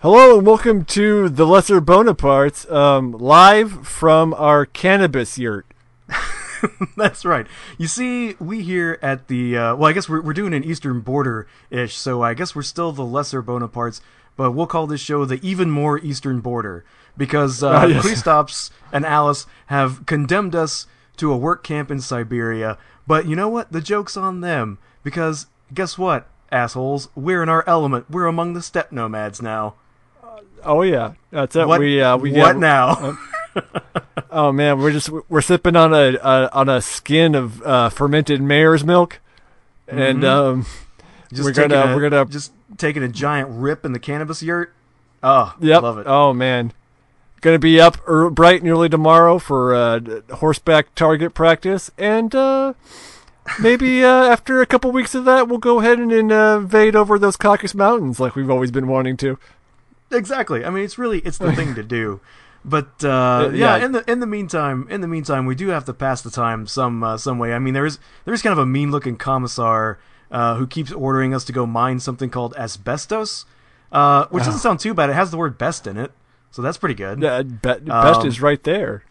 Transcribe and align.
Hello 0.00 0.38
and 0.38 0.46
welcome 0.46 0.84
to 0.84 1.28
the 1.28 1.44
Lesser 1.44 1.80
Bonapartes, 1.80 2.70
um, 2.70 3.10
live 3.10 3.84
from 3.84 4.32
our 4.34 4.64
cannabis 4.64 5.38
yurt. 5.38 5.66
That's 6.96 7.24
right. 7.24 7.48
You 7.78 7.88
see, 7.88 8.36
we 8.38 8.62
here 8.62 9.00
at 9.02 9.26
the 9.26 9.56
uh, 9.58 9.74
well, 9.74 9.90
I 9.90 9.92
guess 9.92 10.08
we're 10.08 10.22
we're 10.22 10.34
doing 10.34 10.54
an 10.54 10.62
Eastern 10.62 11.00
Border 11.00 11.48
ish, 11.68 11.96
so 11.96 12.22
I 12.22 12.34
guess 12.34 12.54
we're 12.54 12.62
still 12.62 12.92
the 12.92 13.04
lesser 13.04 13.42
Bonapartes, 13.42 14.00
but 14.36 14.52
we'll 14.52 14.68
call 14.68 14.86
this 14.86 15.00
show 15.00 15.24
the 15.24 15.40
even 15.42 15.68
more 15.68 15.98
Eastern 15.98 16.38
Border 16.38 16.84
because 17.16 17.64
uh, 17.64 17.70
Ah, 17.72 17.86
yes. 17.86 18.06
Kristaps 18.06 18.70
and 18.92 19.04
Alice 19.04 19.46
have 19.66 20.06
condemned 20.06 20.54
us 20.54 20.86
to 21.16 21.32
a 21.32 21.36
work 21.36 21.64
camp 21.64 21.90
in 21.90 22.00
Siberia. 22.00 22.78
But 23.08 23.26
you 23.26 23.34
know 23.34 23.48
what? 23.48 23.72
The 23.72 23.80
joke's 23.80 24.16
on 24.16 24.42
them 24.42 24.78
because 25.02 25.46
guess 25.74 25.98
what, 25.98 26.28
assholes? 26.52 27.08
We're 27.16 27.42
in 27.42 27.48
our 27.48 27.64
element. 27.66 28.08
We're 28.08 28.26
among 28.26 28.52
the 28.52 28.62
steppe 28.62 28.92
nomads 28.92 29.42
now. 29.42 29.74
Oh 30.64 30.82
yeah, 30.82 31.12
that's 31.30 31.56
it. 31.56 31.66
What? 31.66 31.80
We 31.80 32.00
uh, 32.00 32.16
we 32.16 32.32
what 32.32 32.54
yeah, 32.56 32.60
now? 32.60 33.18
Oh 34.30 34.52
man, 34.52 34.78
we're 34.78 34.92
just 34.92 35.08
we're 35.28 35.40
sipping 35.40 35.74
on 35.74 35.94
a, 35.94 36.16
a 36.22 36.50
on 36.52 36.68
a 36.68 36.80
skin 36.82 37.34
of 37.34 37.62
uh, 37.62 37.88
fermented 37.88 38.42
mare's 38.42 38.84
milk, 38.84 39.20
and 39.88 40.24
um, 40.24 40.62
Mm-hmm. 40.62 41.34
Just 41.36 41.44
we're 41.44 41.52
gonna 41.68 41.92
a- 41.92 41.96
we're 41.96 42.08
gonna 42.08 42.24
just 42.26 42.52
taking 42.76 43.02
a 43.02 43.08
giant 43.08 43.48
rip 43.50 43.84
in 43.84 43.92
the 43.92 43.98
cannabis 43.98 44.42
yurt. 44.42 44.72
Oh, 45.22 45.54
yep. 45.60 45.82
love 45.82 45.98
it. 45.98 46.06
Oh 46.06 46.32
man, 46.32 46.72
gonna 47.40 47.58
be 47.58 47.80
up 47.80 47.96
bright 48.06 48.62
and 48.62 48.70
early 48.70 48.88
tomorrow 48.88 49.38
for 49.38 49.74
uh, 49.74 50.00
horseback 50.36 50.94
target 50.94 51.34
practice, 51.34 51.90
and 51.98 52.34
uh, 52.34 52.74
maybe 53.60 54.04
uh, 54.04 54.24
after 54.24 54.62
a 54.62 54.66
couple 54.66 54.90
weeks 54.92 55.14
of 55.14 55.24
that, 55.26 55.48
we'll 55.48 55.58
go 55.58 55.80
ahead 55.80 55.98
and 55.98 56.12
invade 56.12 56.96
over 56.96 57.18
those 57.18 57.36
Caucasus 57.36 57.74
Mountains 57.74 58.20
like 58.20 58.34
we've 58.36 58.50
always 58.50 58.70
been 58.70 58.88
wanting 58.88 59.16
to. 59.18 59.38
Exactly. 60.10 60.64
I 60.64 60.70
mean, 60.70 60.84
it's 60.84 60.98
really 60.98 61.18
it's 61.20 61.38
the 61.38 61.52
thing 61.52 61.74
to 61.74 61.82
do. 61.82 62.20
But 62.64 62.88
uh, 63.04 63.08
Uh, 63.08 63.50
yeah, 63.54 63.76
yeah. 63.76 63.84
in 63.84 63.92
the 63.92 64.10
in 64.10 64.18
the 64.20 64.26
meantime, 64.26 64.86
in 64.90 65.00
the 65.00 65.06
meantime, 65.06 65.46
we 65.46 65.54
do 65.54 65.68
have 65.68 65.84
to 65.86 65.94
pass 65.94 66.22
the 66.22 66.30
time 66.30 66.66
some 66.66 67.04
uh, 67.04 67.16
some 67.16 67.38
way. 67.38 67.54
I 67.54 67.58
mean, 67.60 67.72
there 67.72 67.86
is 67.86 67.98
there 68.24 68.34
is 68.34 68.42
kind 68.42 68.52
of 68.52 68.58
a 68.58 68.66
mean 68.66 68.90
looking 68.90 69.16
commissar 69.16 69.98
uh, 70.32 70.56
who 70.56 70.66
keeps 70.66 70.90
ordering 70.92 71.32
us 71.34 71.44
to 71.44 71.52
go 71.52 71.64
mine 71.66 72.00
something 72.00 72.28
called 72.30 72.54
asbestos, 72.58 73.46
uh, 73.92 74.26
which 74.30 74.44
doesn't 74.44 74.60
sound 74.60 74.80
too 74.80 74.92
bad. 74.92 75.08
It 75.08 75.14
has 75.14 75.30
the 75.30 75.36
word 75.38 75.56
best 75.56 75.86
in 75.86 75.96
it, 75.96 76.10
so 76.50 76.60
that's 76.60 76.76
pretty 76.76 76.96
good. 76.96 77.22
Uh, 77.22 77.44
be- 77.44 77.56
best 77.86 78.20
Um, 78.20 78.26
is 78.26 78.42
right 78.42 78.62
there. 78.64 79.04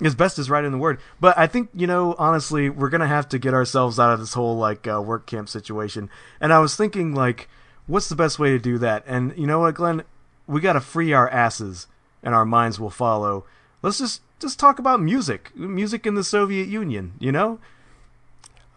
His 0.00 0.14
best 0.14 0.38
is 0.38 0.48
right 0.48 0.64
in 0.64 0.72
the 0.72 0.78
word. 0.78 0.98
But 1.20 1.36
I 1.36 1.46
think, 1.46 1.68
you 1.74 1.86
know, 1.86 2.14
honestly, 2.18 2.70
we're 2.70 2.88
going 2.88 3.02
to 3.02 3.06
have 3.06 3.28
to 3.28 3.38
get 3.38 3.52
ourselves 3.52 4.00
out 4.00 4.14
of 4.14 4.18
this 4.18 4.32
whole, 4.32 4.56
like, 4.56 4.88
uh, 4.88 5.00
work 5.02 5.26
camp 5.26 5.50
situation. 5.50 6.08
And 6.40 6.54
I 6.54 6.58
was 6.58 6.74
thinking, 6.74 7.14
like, 7.14 7.50
what's 7.86 8.08
the 8.08 8.16
best 8.16 8.38
way 8.38 8.48
to 8.50 8.58
do 8.58 8.78
that? 8.78 9.04
And 9.06 9.34
you 9.36 9.46
know 9.46 9.58
what, 9.60 9.74
Glen? 9.74 10.02
We 10.50 10.60
got 10.60 10.72
to 10.72 10.80
free 10.80 11.12
our 11.12 11.28
asses, 11.30 11.86
and 12.22 12.34
our 12.34 12.44
minds 12.44 12.80
will 12.80 12.90
follow. 12.90 13.44
Let's 13.82 13.98
just, 13.98 14.20
just 14.40 14.58
talk 14.58 14.78
about 14.78 15.00
music. 15.00 15.56
Music 15.56 16.06
in 16.06 16.14
the 16.14 16.24
Soviet 16.24 16.68
Union, 16.68 17.12
you 17.18 17.32
know? 17.32 17.60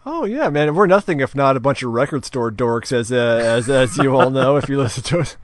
Oh 0.06 0.24
yeah, 0.24 0.50
man, 0.50 0.74
we're 0.74 0.86
nothing 0.86 1.20
if 1.20 1.34
not 1.34 1.56
a 1.56 1.60
bunch 1.60 1.82
of 1.82 1.90
record 1.90 2.24
store 2.24 2.50
dorks, 2.50 2.92
as 2.92 3.10
uh, 3.10 3.40
as 3.42 3.70
as 3.70 3.96
you 3.96 4.14
all 4.14 4.30
know 4.30 4.56
if 4.56 4.68
you 4.68 4.78
listen 4.78 5.02
to 5.04 5.20
us. 5.20 5.36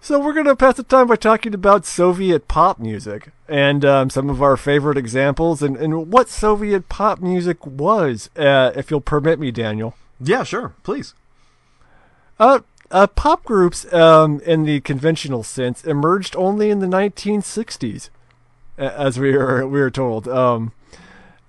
So 0.00 0.18
we're 0.18 0.32
gonna 0.32 0.56
pass 0.56 0.76
the 0.76 0.84
time 0.84 1.08
by 1.08 1.16
talking 1.16 1.52
about 1.52 1.84
Soviet 1.84 2.48
pop 2.48 2.78
music 2.78 3.32
and 3.48 3.84
um, 3.84 4.08
some 4.08 4.30
of 4.30 4.40
our 4.40 4.56
favorite 4.56 4.96
examples 4.96 5.62
and, 5.62 5.76
and 5.76 6.12
what 6.12 6.28
Soviet 6.28 6.88
pop 6.88 7.20
music 7.20 7.66
was, 7.66 8.30
uh, 8.36 8.72
if 8.76 8.90
you'll 8.90 9.00
permit 9.00 9.38
me, 9.38 9.50
Daniel. 9.50 9.94
Yeah, 10.20 10.44
sure. 10.44 10.74
Please. 10.82 11.14
Uh, 12.38 12.60
uh, 12.90 13.06
pop 13.06 13.44
groups, 13.44 13.90
um, 13.92 14.40
in 14.40 14.64
the 14.64 14.80
conventional 14.80 15.42
sense, 15.42 15.84
emerged 15.84 16.34
only 16.36 16.70
in 16.70 16.80
the 16.80 16.86
1960s, 16.86 18.10
as 18.78 19.18
we 19.18 19.36
were 19.36 19.66
we 19.66 19.80
were 19.80 19.90
told. 19.90 20.26
Um, 20.28 20.72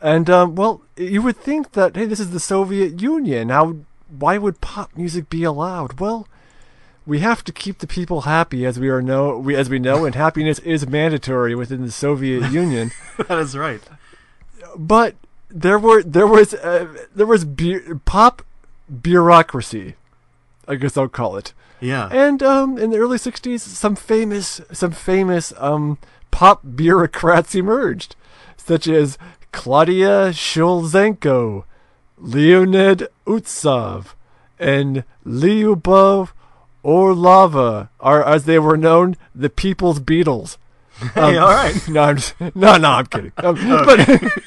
and 0.01 0.29
um, 0.29 0.55
well, 0.55 0.81
you 0.97 1.21
would 1.21 1.37
think 1.37 1.73
that 1.73 1.95
hey, 1.95 2.05
this 2.05 2.19
is 2.19 2.31
the 2.31 2.39
Soviet 2.39 3.01
Union. 3.01 3.49
How? 3.49 3.77
Why 4.09 4.37
would 4.37 4.59
pop 4.61 4.91
music 4.95 5.29
be 5.29 5.43
allowed? 5.43 5.99
Well, 5.99 6.27
we 7.05 7.19
have 7.19 7.43
to 7.45 7.51
keep 7.51 7.79
the 7.79 7.87
people 7.87 8.21
happy, 8.21 8.65
as 8.65 8.79
we 8.79 8.89
are 8.89 9.01
know 9.01 9.37
we 9.37 9.55
as 9.55 9.69
we 9.69 9.79
know, 9.79 10.05
and 10.05 10.15
happiness 10.15 10.59
is 10.59 10.87
mandatory 10.87 11.55
within 11.55 11.81
the 11.85 11.91
Soviet 11.91 12.51
Union. 12.51 12.91
that 13.27 13.39
is 13.39 13.57
right. 13.57 13.81
But 14.77 15.15
there 15.49 15.79
were 15.79 16.03
there 16.03 16.27
was 16.27 16.53
uh, 16.53 16.87
there 17.15 17.25
was 17.25 17.45
bu- 17.45 17.99
pop 18.05 18.43
bureaucracy, 19.01 19.95
I 20.67 20.75
guess 20.75 20.97
I'll 20.97 21.07
call 21.07 21.37
it. 21.37 21.53
Yeah. 21.79 22.07
And 22.11 22.43
um, 22.43 22.77
in 22.77 22.91
the 22.91 22.97
early 22.97 23.17
'60s, 23.17 23.59
some 23.61 23.95
famous 23.95 24.61
some 24.71 24.91
famous 24.91 25.51
um, 25.57 25.97
pop 26.29 26.61
bureaucrats 26.75 27.55
emerged, 27.55 28.15
such 28.57 28.87
as 28.87 29.17
Claudia 29.51 30.29
Shulzhenko, 30.31 31.63
Leonid 32.17 33.07
Utsov, 33.25 34.13
and 34.59 35.03
Lyubov 35.25 36.29
Orlova, 36.83 37.89
are 37.99 38.23
as 38.23 38.45
they 38.45 38.59
were 38.59 38.77
known, 38.77 39.15
the 39.35 39.49
People's 39.49 39.99
Beatles. 39.99 40.57
hey, 41.15 41.37
all 41.37 41.49
right. 41.49 41.75
No, 41.89 42.01
I'm 42.03 42.17
just, 42.17 42.39
no, 42.39 42.77
no, 42.77 42.89
I'm 42.89 43.05
kidding. 43.07 43.31
Um, 43.37 43.55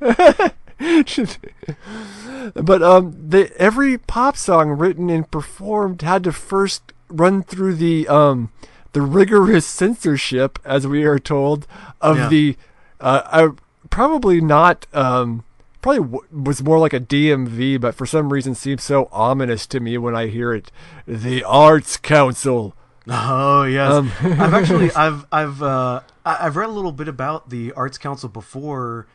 But 0.00 0.54
but 2.54 2.82
um, 2.82 3.14
the 3.28 3.52
every 3.58 3.98
pop 3.98 4.36
song 4.36 4.70
written 4.70 5.10
and 5.10 5.30
performed 5.30 6.02
had 6.02 6.24
to 6.24 6.32
first 6.32 6.92
run 7.08 7.42
through 7.42 7.74
the 7.74 8.08
um 8.08 8.50
the 8.92 9.02
rigorous 9.02 9.66
censorship, 9.66 10.58
as 10.64 10.86
we 10.86 11.04
are 11.04 11.18
told, 11.18 11.66
of 12.00 12.16
Yeah. 12.18 12.28
the 12.28 12.56
uh, 13.00 13.22
uh 13.30 13.48
probably 13.90 14.40
not 14.40 14.86
um 14.92 15.44
probably 15.82 16.00
w- 16.02 16.24
was 16.44 16.62
more 16.62 16.78
like 16.78 16.92
a 16.92 17.00
DMV, 17.00 17.80
but 17.80 17.94
for 17.94 18.06
some 18.06 18.32
reason 18.32 18.54
seems 18.54 18.82
so 18.82 19.08
ominous 19.12 19.66
to 19.68 19.80
me 19.80 19.96
when 19.98 20.14
I 20.16 20.26
hear 20.28 20.52
it. 20.52 20.70
The 21.06 21.44
Arts 21.44 21.96
Council 21.96 22.74
Oh 23.06 23.64
yes, 23.64 23.92
Um, 23.92 24.12
I've 24.22 24.54
actually 24.54 24.90
I've 24.92 25.26
I've 25.32 25.62
uh, 25.62 26.00
I've 26.24 26.56
read 26.56 26.68
a 26.68 26.72
little 26.72 26.92
bit 26.92 27.08
about 27.08 27.50
the 27.50 27.72
Arts 27.72 27.98
Council 27.98 28.28
before, 28.28 29.06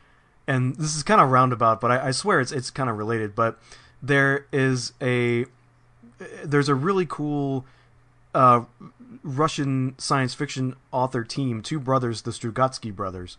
and 0.48 0.76
this 0.76 0.96
is 0.96 1.04
kind 1.04 1.22
of 1.22 1.30
roundabout, 1.30 1.82
but 1.82 1.92
I, 1.92 2.08
I 2.08 2.12
swear 2.12 2.40
it's 2.40 2.52
it's 2.52 2.70
kind 2.70 2.90
of 2.90 2.98
related. 2.98 3.36
But 3.36 3.60
there 4.02 4.46
is 4.52 4.94
a 5.02 5.46
there's 6.44 6.70
a 6.70 6.76
really 6.76 7.06
cool 7.06 7.66
uh, 8.34 8.62
Russian 9.24 9.96
science 9.98 10.34
fiction 10.34 10.76
author 10.92 11.24
team, 11.24 11.62
two 11.62 11.80
brothers, 11.80 12.24
the 12.24 12.32
Strugatsky 12.32 12.94
brothers, 12.94 13.38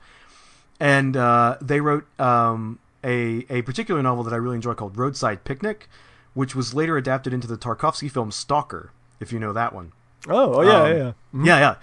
and 0.80 1.16
uh, 1.16 1.56
they 1.60 1.80
wrote 1.80 2.06
um, 2.20 2.78
a 3.04 3.46
a 3.48 3.62
particular 3.62 4.02
novel 4.02 4.24
that 4.24 4.32
I 4.34 4.36
really 4.36 4.56
enjoy 4.56 4.74
called 4.74 4.96
Roadside 4.96 5.44
Picnic, 5.44 5.88
which 6.34 6.54
was 6.54 6.74
later 6.74 6.96
adapted 6.96 7.32
into 7.32 7.46
the 7.46 7.56
Tarkovsky 7.56 8.10
film 8.10 8.30
Stalker, 8.30 8.90
if 9.20 9.32
you 9.32 9.38
know 9.38 9.52
that 9.52 9.72
one. 9.72 9.92
Oh, 10.28 10.54
oh 10.54 10.62
yeah, 10.62 10.82
Um, 10.82 10.90
yeah, 10.90 10.96
yeah. 10.96 11.12
Yeah, 11.44 11.58
yeah. 11.58 11.74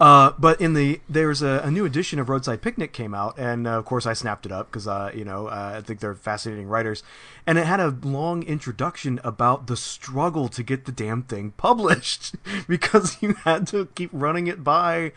Uh, 0.00 0.32
but 0.36 0.60
in 0.60 0.74
the 0.74 1.00
there's 1.08 1.42
a, 1.42 1.60
a 1.64 1.70
new 1.70 1.84
edition 1.84 2.18
of 2.18 2.28
Roadside 2.28 2.60
Picnic 2.60 2.92
came 2.92 3.14
out, 3.14 3.38
and 3.38 3.68
uh, 3.68 3.78
of 3.78 3.84
course 3.84 4.04
I 4.04 4.14
snapped 4.14 4.44
it 4.46 4.50
up 4.50 4.66
because 4.68 4.88
uh, 4.88 5.12
you 5.14 5.24
know 5.24 5.46
uh, 5.46 5.74
I 5.76 5.80
think 5.80 6.00
they're 6.00 6.16
fascinating 6.16 6.66
writers, 6.66 7.04
and 7.46 7.56
it 7.56 7.66
had 7.66 7.78
a 7.78 7.96
long 8.02 8.42
introduction 8.42 9.20
about 9.22 9.68
the 9.68 9.76
struggle 9.76 10.48
to 10.48 10.62
get 10.64 10.86
the 10.86 10.92
damn 10.92 11.22
thing 11.22 11.52
published 11.56 12.34
because 12.68 13.16
you 13.20 13.34
had 13.44 13.68
to 13.68 13.86
keep 13.94 14.10
running 14.12 14.48
it 14.48 14.64
by 14.64 15.12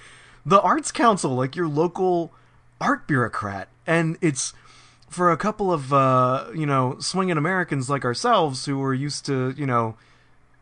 the 0.45 0.61
Arts 0.61 0.91
Council, 0.91 1.31
like 1.31 1.55
your 1.55 1.67
local 1.67 2.31
art 2.79 3.07
bureaucrat, 3.07 3.69
and 3.87 4.17
it's 4.21 4.53
for 5.09 5.31
a 5.31 5.37
couple 5.37 5.73
of 5.73 5.91
uh, 5.93 6.45
you 6.53 6.67
know 6.67 6.97
swinging 6.99 7.37
Americans 7.37 7.89
like 7.89 8.05
ourselves 8.05 8.65
who 8.65 8.83
are 8.83 8.93
used 8.93 9.25
to 9.25 9.55
you 9.57 9.65
know 9.65 9.95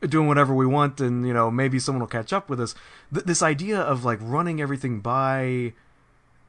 doing 0.07 0.27
whatever 0.27 0.53
we 0.53 0.65
want 0.65 1.00
and 1.00 1.25
you 1.25 1.33
know 1.33 1.50
maybe 1.50 1.79
someone 1.79 2.01
will 2.01 2.07
catch 2.07 2.33
up 2.33 2.50
with 2.50 2.59
us. 2.59 2.75
Th- 3.13 3.25
this 3.25 3.41
idea 3.41 3.79
of 3.79 4.03
like 4.03 4.19
running 4.21 4.61
everything 4.61 5.00
by 5.00 5.73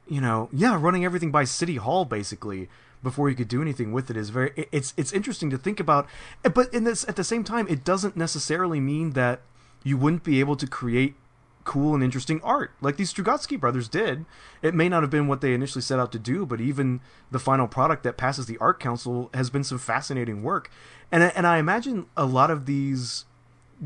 you 0.07 0.21
know 0.21 0.49
yeah 0.53 0.77
running 0.79 1.03
everything 1.05 1.31
by 1.31 1.43
city 1.43 1.77
hall 1.77 2.05
basically 2.05 2.69
before 3.03 3.29
you 3.29 3.35
could 3.35 3.47
do 3.47 3.61
anything 3.61 3.91
with 3.91 4.09
it 4.09 4.17
is 4.17 4.29
very 4.29 4.51
it's 4.71 4.93
it's 4.97 5.13
interesting 5.13 5.49
to 5.49 5.57
think 5.57 5.79
about 5.79 6.07
Eh, 6.43 6.49
but 6.49 6.73
in 6.73 6.83
this 6.83 7.07
at 7.07 7.15
the 7.15 7.23
same 7.23 7.43
time 7.43 7.67
it 7.67 7.83
doesn't 7.83 8.17
necessarily 8.17 8.79
mean 8.79 9.11
that 9.11 9.41
you 9.83 9.97
wouldn't 9.97 10.23
be 10.23 10.39
able 10.39 10.55
to 10.55 10.67
create 10.67 11.15
cool 11.63 11.95
and 11.95 12.03
interesting 12.03 12.39
art 12.43 12.71
like 12.81 12.97
these 12.97 13.11
Strugatsky 13.11 13.59
brothers 13.59 13.87
did. 13.87 14.25
It 14.61 14.75
may 14.75 14.87
not 14.87 15.01
have 15.01 15.09
been 15.09 15.27
what 15.27 15.41
they 15.41 15.53
initially 15.53 15.81
set 15.81 15.99
out 15.99 16.11
to 16.11 16.19
do 16.19 16.45
but 16.45 16.61
even 16.61 16.99
the 17.31 17.39
final 17.39 17.67
product 17.67 18.03
that 18.03 18.17
passes 18.17 18.45
the 18.45 18.57
art 18.59 18.79
council 18.79 19.29
has 19.33 19.49
been 19.49 19.63
some 19.63 19.79
fascinating 19.79 20.43
work. 20.43 20.69
And 21.11 21.23
and 21.23 21.47
I 21.47 21.57
imagine 21.57 22.05
a 22.15 22.25
lot 22.25 22.51
of 22.51 22.65
these 22.65 23.25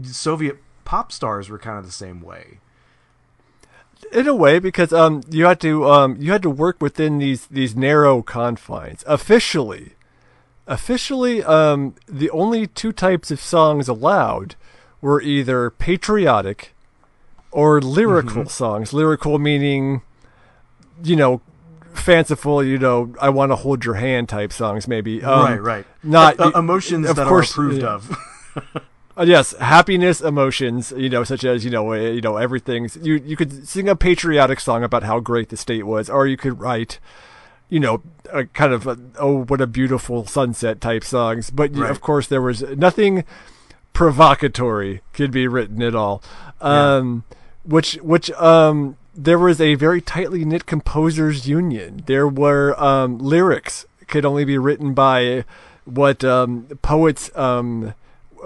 Soviet 0.04 0.58
pop 0.86 1.12
stars 1.12 1.50
were 1.50 1.60
kind 1.60 1.78
of 1.78 1.86
the 1.86 1.92
same 1.92 2.22
way. 2.22 2.60
in 4.12 4.28
a 4.28 4.36
way 4.36 4.60
because 4.60 4.94
um 4.94 5.22
you 5.30 5.46
had 5.46 5.60
to 5.60 5.86
um 5.90 6.16
you 6.20 6.32
had 6.32 6.42
to 6.42 6.50
work 6.50 6.78
within 6.82 7.18
these 7.20 7.46
these 7.48 7.76
narrow 7.76 8.22
confines 8.22 9.04
officially 9.06 9.94
officially 10.68 11.44
um 11.44 11.94
the 12.08 12.30
only 12.32 12.66
two 12.66 12.92
types 12.94 13.30
of 13.30 13.40
songs 13.42 13.88
allowed 13.90 14.56
were 15.02 15.22
either 15.22 15.70
patriotic 15.70 16.74
or 17.52 17.82
lyrical 17.82 18.46
songs 18.48 18.94
lyrical 18.94 19.38
meaning 19.38 20.02
you 21.04 21.16
know 21.16 21.42
fanciful 21.94 22.64
you 22.64 22.78
know 22.78 23.14
i 23.20 23.28
want 23.30 23.52
to 23.52 23.56
hold 23.58 23.84
your 23.84 23.96
hand 23.96 24.30
type 24.30 24.54
songs 24.54 24.88
maybe 24.88 25.22
um, 25.24 25.44
right, 25.44 25.62
right. 25.62 25.86
not 26.04 26.40
Uh, 26.40 26.52
emotions 26.56 27.10
of 27.10 27.16
that 27.18 27.28
course, 27.28 27.52
are 27.58 27.62
approved 27.68 27.82
yeah. 27.82 27.96
of. 27.96 28.18
Uh, 29.20 29.26
yes, 29.26 29.52
happiness, 29.58 30.22
emotions, 30.22 30.94
you 30.96 31.10
know, 31.10 31.26
such 31.26 31.44
as 31.44 31.66
you 31.66 31.70
know, 31.70 31.92
uh, 31.92 31.98
you 31.98 32.22
know, 32.22 32.38
everything's. 32.38 32.96
You 32.96 33.16
you 33.16 33.36
could 33.36 33.68
sing 33.68 33.90
a 33.90 33.96
patriotic 33.96 34.62
song 34.62 34.82
about 34.82 35.04
how 35.04 35.20
great 35.20 35.50
the 35.50 35.58
state 35.58 35.84
was, 35.86 36.10
or 36.10 36.26
you 36.26 36.38
could 36.38 36.62
write, 36.62 37.00
you 37.68 37.82
know, 37.82 38.02
a 38.32 38.46
kind 38.46 38.72
of 38.72 38.88
a, 38.88 38.98
oh 39.20 39.44
what 39.44 39.60
a 39.60 39.68
beautiful 39.68 40.26
sunset 40.26 40.80
type 40.80 41.04
songs. 41.04 41.50
But 41.50 41.76
Right. 41.76 41.92
of 41.92 42.00
course, 42.00 42.28
there 42.28 42.42
was 42.42 42.62
nothing 42.62 43.26
provocatory 43.94 45.02
could 45.12 45.32
be 45.32 45.48
written 45.48 45.82
at 45.82 45.96
all. 45.96 46.24
Um, 46.62 47.26
which 47.64 47.96
which 47.96 48.32
um 48.32 48.96
there 49.14 49.40
was 49.40 49.60
a 49.60 49.76
very 49.76 50.00
tightly 50.00 50.46
knit 50.46 50.66
composers 50.66 51.46
union. 51.46 52.04
There 52.06 52.28
were 52.28 52.74
um 52.82 53.18
lyrics 53.18 53.86
could 54.08 54.26
only 54.26 54.46
be 54.46 54.58
written 54.58 54.94
by 54.94 55.44
what 55.84 56.24
um 56.24 56.68
poets 56.82 57.30
um 57.36 57.94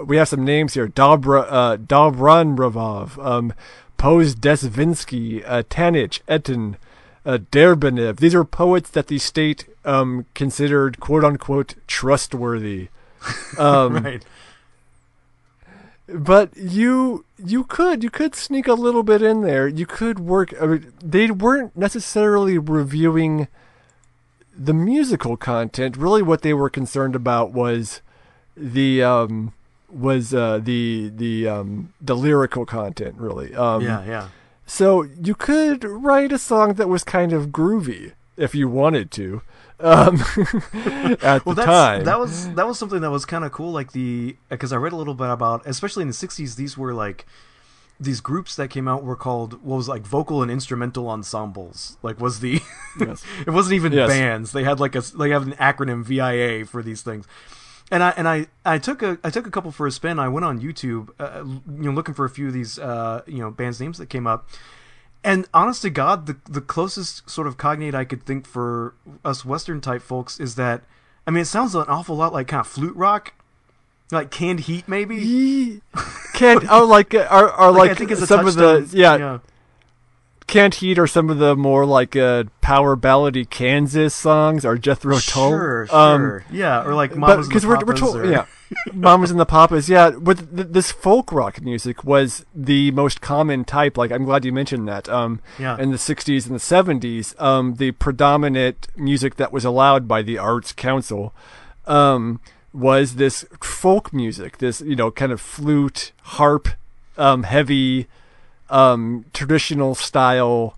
we 0.04 0.16
have 0.16 0.28
some 0.28 0.44
names 0.44 0.74
here. 0.74 0.88
Dobra, 0.88 1.46
uh, 1.48 1.76
Dobronravov, 1.76 3.24
um, 3.24 3.52
Pose 3.96 4.34
Desvinsky, 4.34 5.42
uh, 5.46 5.62
Tanich, 5.64 6.20
Etten, 6.28 6.76
uh, 7.24 7.38
Derbenev. 7.50 8.16
These 8.16 8.34
are 8.34 8.44
poets 8.44 8.90
that 8.90 9.06
the 9.06 9.18
state 9.18 9.66
um, 9.84 10.26
considered 10.34 11.00
"quote 11.00 11.24
unquote" 11.24 11.74
trustworthy. 11.86 12.88
Um, 13.58 14.04
right. 14.04 14.24
But 16.06 16.54
you 16.56 17.24
you 17.38 17.64
could 17.64 18.02
you 18.02 18.10
could 18.10 18.34
sneak 18.34 18.68
a 18.68 18.74
little 18.74 19.02
bit 19.02 19.22
in 19.22 19.40
there. 19.40 19.66
You 19.66 19.86
could 19.86 20.18
work. 20.18 20.52
I 20.60 20.66
mean, 20.66 20.92
they 21.02 21.30
weren't 21.30 21.74
necessarily 21.74 22.58
reviewing 22.58 23.48
the 24.54 24.74
musical 24.74 25.38
content. 25.38 25.96
Really, 25.96 26.20
what 26.20 26.42
they 26.42 26.52
were 26.52 26.68
concerned 26.68 27.16
about 27.16 27.52
was 27.52 28.02
the 28.54 29.02
um, 29.02 29.54
was 29.94 30.34
uh, 30.34 30.58
the 30.62 31.10
the 31.14 31.48
um, 31.48 31.92
the 32.00 32.16
lyrical 32.16 32.66
content. 32.66 33.16
Really, 33.18 33.54
um, 33.54 33.82
yeah, 33.82 34.04
yeah. 34.04 34.28
So 34.66 35.02
you 35.02 35.34
could 35.34 35.84
write 35.84 36.32
a 36.32 36.38
song 36.38 36.74
that 36.74 36.88
was 36.88 37.04
kind 37.04 37.32
of 37.32 37.48
groovy 37.48 38.12
if 38.36 38.54
you 38.54 38.68
wanted 38.68 39.10
to. 39.12 39.42
Um, 39.80 40.20
at 41.22 41.44
Well, 41.44 41.54
the 41.54 41.64
time, 41.64 42.04
that 42.04 42.18
was 42.18 42.48
that 42.54 42.66
was 42.66 42.78
something 42.78 43.00
that 43.00 43.10
was 43.10 43.24
kind 43.24 43.44
of 43.44 43.52
cool. 43.52 43.72
Like 43.72 43.92
the 43.92 44.36
because 44.48 44.72
I 44.72 44.76
read 44.76 44.92
a 44.92 44.96
little 44.96 45.14
bit 45.14 45.28
about, 45.28 45.66
especially 45.66 46.02
in 46.02 46.08
the 46.08 46.14
'60s, 46.14 46.56
these 46.56 46.78
were 46.78 46.94
like 46.94 47.26
these 48.00 48.20
groups 48.20 48.56
that 48.56 48.68
came 48.70 48.88
out 48.88 49.04
were 49.04 49.16
called 49.16 49.62
what 49.64 49.76
was 49.76 49.88
like 49.88 50.02
vocal 50.02 50.42
and 50.42 50.50
instrumental 50.50 51.08
ensembles. 51.08 51.96
Like 52.02 52.20
was 52.20 52.40
the 52.40 52.60
Yes. 52.98 53.24
it 53.46 53.50
wasn't 53.50 53.74
even 53.74 53.92
Yes. 53.92 54.08
bands. 54.08 54.52
They 54.52 54.64
had 54.64 54.80
like 54.80 54.94
a 54.94 55.00
they 55.00 55.30
have 55.30 55.42
an 55.46 55.52
acronym 55.54 56.04
VIA 56.04 56.64
for 56.66 56.82
these 56.82 57.02
things. 57.02 57.26
And 57.94 58.02
I 58.02 58.10
and 58.16 58.26
I, 58.26 58.46
I 58.64 58.78
took 58.78 59.02
a 59.04 59.18
I 59.22 59.30
took 59.30 59.46
a 59.46 59.52
couple 59.52 59.70
for 59.70 59.86
a 59.86 59.92
spin. 59.92 60.18
I 60.18 60.26
went 60.26 60.44
on 60.44 60.60
YouTube, 60.60 61.10
uh, 61.20 61.44
you 61.44 61.84
know, 61.84 61.92
looking 61.92 62.12
for 62.12 62.24
a 62.24 62.28
few 62.28 62.48
of 62.48 62.52
these 62.52 62.76
uh, 62.76 63.22
you 63.24 63.38
know 63.38 63.52
bands 63.52 63.80
names 63.80 63.98
that 63.98 64.06
came 64.06 64.26
up. 64.26 64.48
And 65.22 65.46
honest 65.54 65.82
to 65.82 65.90
God, 65.90 66.26
the 66.26 66.36
the 66.50 66.60
closest 66.60 67.30
sort 67.30 67.46
of 67.46 67.56
cognate 67.56 67.94
I 67.94 68.04
could 68.04 68.26
think 68.26 68.48
for 68.48 68.94
us 69.24 69.44
Western 69.44 69.80
type 69.80 70.02
folks 70.02 70.40
is 70.40 70.56
that 70.56 70.82
I 71.24 71.30
mean 71.30 71.42
it 71.42 71.46
sounds 71.46 71.76
an 71.76 71.84
awful 71.86 72.16
lot 72.16 72.32
like 72.32 72.48
kind 72.48 72.62
of 72.62 72.66
flute 72.66 72.96
rock, 72.96 73.32
like 74.10 74.32
canned 74.32 74.60
heat 74.60 74.88
maybe. 74.88 75.80
Can't 76.34 76.64
oh 76.68 76.84
like 76.86 77.14
uh, 77.14 77.28
are 77.30 77.48
are 77.48 77.70
Like, 77.70 77.78
like, 77.78 77.90
I 77.92 77.94
think 77.94 78.10
it's 78.10 78.22
a 78.22 78.26
some 78.26 78.44
of 78.44 78.56
the 78.56 78.80
touchstone- 78.80 78.98
yeah, 78.98 79.38
Canned 80.46 80.74
Heat 80.74 80.98
or 80.98 81.06
some 81.06 81.30
of 81.30 81.38
the 81.38 81.56
more 81.56 81.86
like 81.86 82.14
uh 82.14 82.44
power 82.60 82.96
ballady 82.96 83.48
Kansas 83.48 84.14
songs 84.14 84.64
or 84.64 84.76
Jethro 84.76 85.18
Tull. 85.18 85.50
Sure, 85.50 85.86
Um, 85.90 86.20
sure, 86.20 86.44
yeah, 86.50 86.84
or 86.84 86.94
like 86.94 87.10
but 87.10 87.18
Mamas 87.18 87.48
because 87.48 87.64
and 87.64 87.72
the 87.72 87.76
we're, 87.78 87.84
we're 87.86 87.96
told, 87.96 88.16
or- 88.16 88.30
yeah, 88.30 88.44
Mamas 88.92 89.30
and 89.30 89.40
the 89.40 89.46
Papas, 89.46 89.88
yeah. 89.88 90.10
But 90.10 90.54
th- 90.54 90.68
this 90.70 90.92
folk 90.92 91.32
rock 91.32 91.62
music 91.62 92.04
was 92.04 92.44
the 92.54 92.90
most 92.90 93.20
common 93.20 93.64
type. 93.64 93.96
Like 93.96 94.10
I'm 94.12 94.24
glad 94.24 94.44
you 94.44 94.52
mentioned 94.52 94.86
that. 94.86 95.08
Um, 95.08 95.40
Yeah. 95.58 95.78
in 95.78 95.90
the 95.90 95.96
'60s 95.98 96.46
and 96.46 96.54
the 96.54 96.60
'70s, 96.60 97.40
um, 97.40 97.74
the 97.76 97.92
predominant 97.92 98.88
music 98.96 99.36
that 99.36 99.52
was 99.52 99.64
allowed 99.64 100.06
by 100.06 100.22
the 100.22 100.38
Arts 100.38 100.72
Council, 100.72 101.32
um, 101.86 102.40
was 102.72 103.14
this 103.14 103.44
folk 103.62 104.12
music. 104.12 104.58
This 104.58 104.80
you 104.82 104.94
know 104.96 105.10
kind 105.10 105.32
of 105.32 105.40
flute, 105.40 106.12
harp, 106.22 106.68
um, 107.16 107.44
heavy, 107.44 108.08
um, 108.70 109.24
traditional 109.32 109.94
style, 109.94 110.76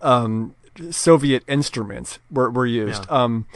um, 0.00 0.54
Soviet 0.90 1.42
instruments 1.46 2.18
were 2.30 2.50
were 2.50 2.66
used. 2.66 3.06
Yeah. 3.08 3.24
Um, 3.24 3.46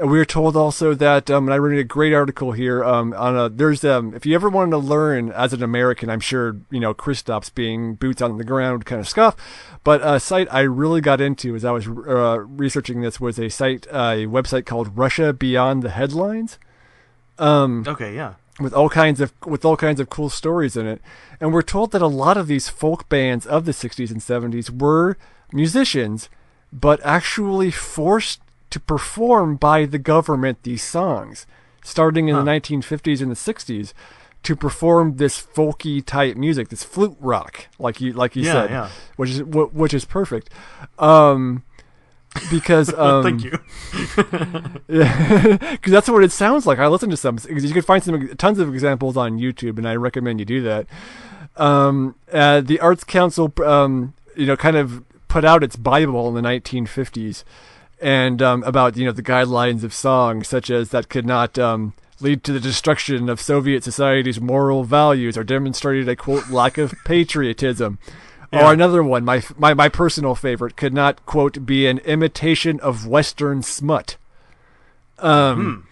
and 0.00 0.12
we 0.12 0.18
were 0.18 0.24
told 0.24 0.56
also 0.56 0.94
that, 0.94 1.28
um, 1.28 1.48
and 1.48 1.52
I 1.52 1.56
read 1.56 1.76
a 1.80 1.82
great 1.82 2.14
article 2.14 2.52
here 2.52 2.84
um, 2.84 3.12
on 3.14 3.36
a. 3.36 3.48
There's 3.48 3.84
um, 3.84 4.14
if 4.14 4.24
you 4.24 4.34
ever 4.36 4.48
wanted 4.48 4.70
to 4.70 4.78
learn 4.78 5.32
as 5.32 5.52
an 5.52 5.60
American, 5.60 6.08
I'm 6.08 6.20
sure 6.20 6.56
you 6.70 6.78
know 6.78 6.94
Kristaps 6.94 7.52
being 7.52 7.96
boots 7.96 8.22
on 8.22 8.38
the 8.38 8.44
ground 8.44 8.84
kind 8.86 9.00
of 9.00 9.08
scuff, 9.08 9.34
but 9.82 10.00
a 10.04 10.20
site 10.20 10.46
I 10.52 10.60
really 10.60 11.00
got 11.00 11.20
into 11.20 11.56
as 11.56 11.64
I 11.64 11.72
was 11.72 11.88
uh, 11.88 12.38
researching 12.46 13.00
this 13.00 13.18
was 13.18 13.40
a 13.40 13.48
site, 13.48 13.88
uh, 13.90 14.14
a 14.14 14.26
website 14.26 14.66
called 14.66 14.96
Russia 14.96 15.32
Beyond 15.32 15.82
the 15.82 15.90
Headlines 15.90 16.58
Um, 17.38 17.84
Okay, 17.86 18.14
yeah. 18.14 18.34
With 18.60 18.72
all 18.74 18.88
kinds 18.88 19.20
of 19.20 19.32
with 19.46 19.64
all 19.64 19.76
kinds 19.76 20.00
of 20.00 20.10
cool 20.10 20.28
stories 20.30 20.76
in 20.76 20.86
it. 20.86 21.00
And 21.40 21.52
we're 21.52 21.62
told 21.62 21.92
that 21.92 22.02
a 22.02 22.06
lot 22.08 22.36
of 22.36 22.46
these 22.48 22.68
folk 22.68 23.08
bands 23.08 23.46
of 23.46 23.64
the 23.64 23.72
60s 23.72 24.10
and 24.10 24.20
70s 24.20 24.70
were 24.70 25.16
musicians, 25.52 26.28
but 26.72 27.00
actually 27.04 27.70
forced 27.70 28.40
to 28.70 28.80
perform 28.80 29.56
by 29.56 29.86
the 29.86 29.98
government 29.98 30.62
these 30.62 30.82
songs, 30.82 31.46
starting 31.82 32.28
in 32.28 32.36
the 32.36 32.42
1950s 32.42 33.22
and 33.22 33.30
the 33.30 33.34
60s, 33.34 33.92
to 34.42 34.54
perform 34.54 35.16
this 35.16 35.40
folky 35.40 36.04
type 36.04 36.36
music, 36.36 36.68
this 36.68 36.84
flute 36.84 37.16
rock, 37.20 37.66
like 37.78 38.00
you 38.00 38.12
like 38.12 38.36
you 38.36 38.42
Yeah, 38.44 38.52
said, 38.52 38.70
yeah. 38.70 38.88
which 39.16 39.30
is 39.30 39.42
which 39.42 39.94
is 39.94 40.04
perfect. 40.04 40.50
Um, 40.98 41.62
because 42.50 42.92
um, 42.98 43.22
Thank 43.22 43.44
you. 43.44 43.58
because 44.86 45.80
that's 45.92 46.08
what 46.08 46.24
it 46.24 46.32
sounds 46.32 46.66
like. 46.66 46.78
I 46.78 46.86
listened 46.86 47.10
to 47.12 47.16
some. 47.16 47.36
Because 47.36 47.64
you 47.64 47.72
can 47.72 47.82
find 47.82 48.02
some 48.02 48.28
tons 48.36 48.58
of 48.58 48.72
examples 48.72 49.16
on 49.16 49.38
YouTube, 49.38 49.78
and 49.78 49.88
I 49.88 49.96
recommend 49.96 50.40
you 50.40 50.46
do 50.46 50.62
that. 50.62 50.86
Um, 51.56 52.14
uh, 52.32 52.60
the 52.60 52.80
Arts 52.80 53.04
Council, 53.04 53.52
um, 53.64 54.14
you 54.36 54.46
know, 54.46 54.56
kind 54.56 54.76
of 54.76 55.04
put 55.28 55.44
out 55.44 55.62
its 55.62 55.76
Bible 55.76 56.28
in 56.28 56.34
the 56.34 56.48
1950s, 56.48 57.44
and 58.00 58.40
um, 58.40 58.62
about 58.64 58.96
you 58.96 59.04
know 59.04 59.12
the 59.12 59.22
guidelines 59.22 59.82
of 59.82 59.92
song, 59.92 60.42
such 60.42 60.70
as 60.70 60.90
that 60.90 61.08
could 61.08 61.26
not 61.26 61.58
um, 61.58 61.94
lead 62.20 62.44
to 62.44 62.52
the 62.52 62.60
destruction 62.60 63.28
of 63.28 63.40
Soviet 63.40 63.84
society's 63.84 64.40
moral 64.40 64.84
values, 64.84 65.36
or 65.36 65.44
demonstrated 65.44 66.08
a 66.08 66.16
quote 66.16 66.48
lack 66.50 66.78
of 66.78 66.94
patriotism. 67.04 67.98
Yeah. 68.52 68.66
Or 68.66 68.72
another 68.72 69.02
one, 69.02 69.24
my, 69.26 69.42
my 69.58 69.74
my 69.74 69.88
personal 69.90 70.34
favorite, 70.34 70.74
could 70.76 70.94
not 70.94 71.24
quote 71.26 71.66
be 71.66 71.86
an 71.86 71.98
imitation 71.98 72.80
of 72.80 73.06
Western 73.06 73.62
smut. 73.62 74.16
Um, 75.18 75.86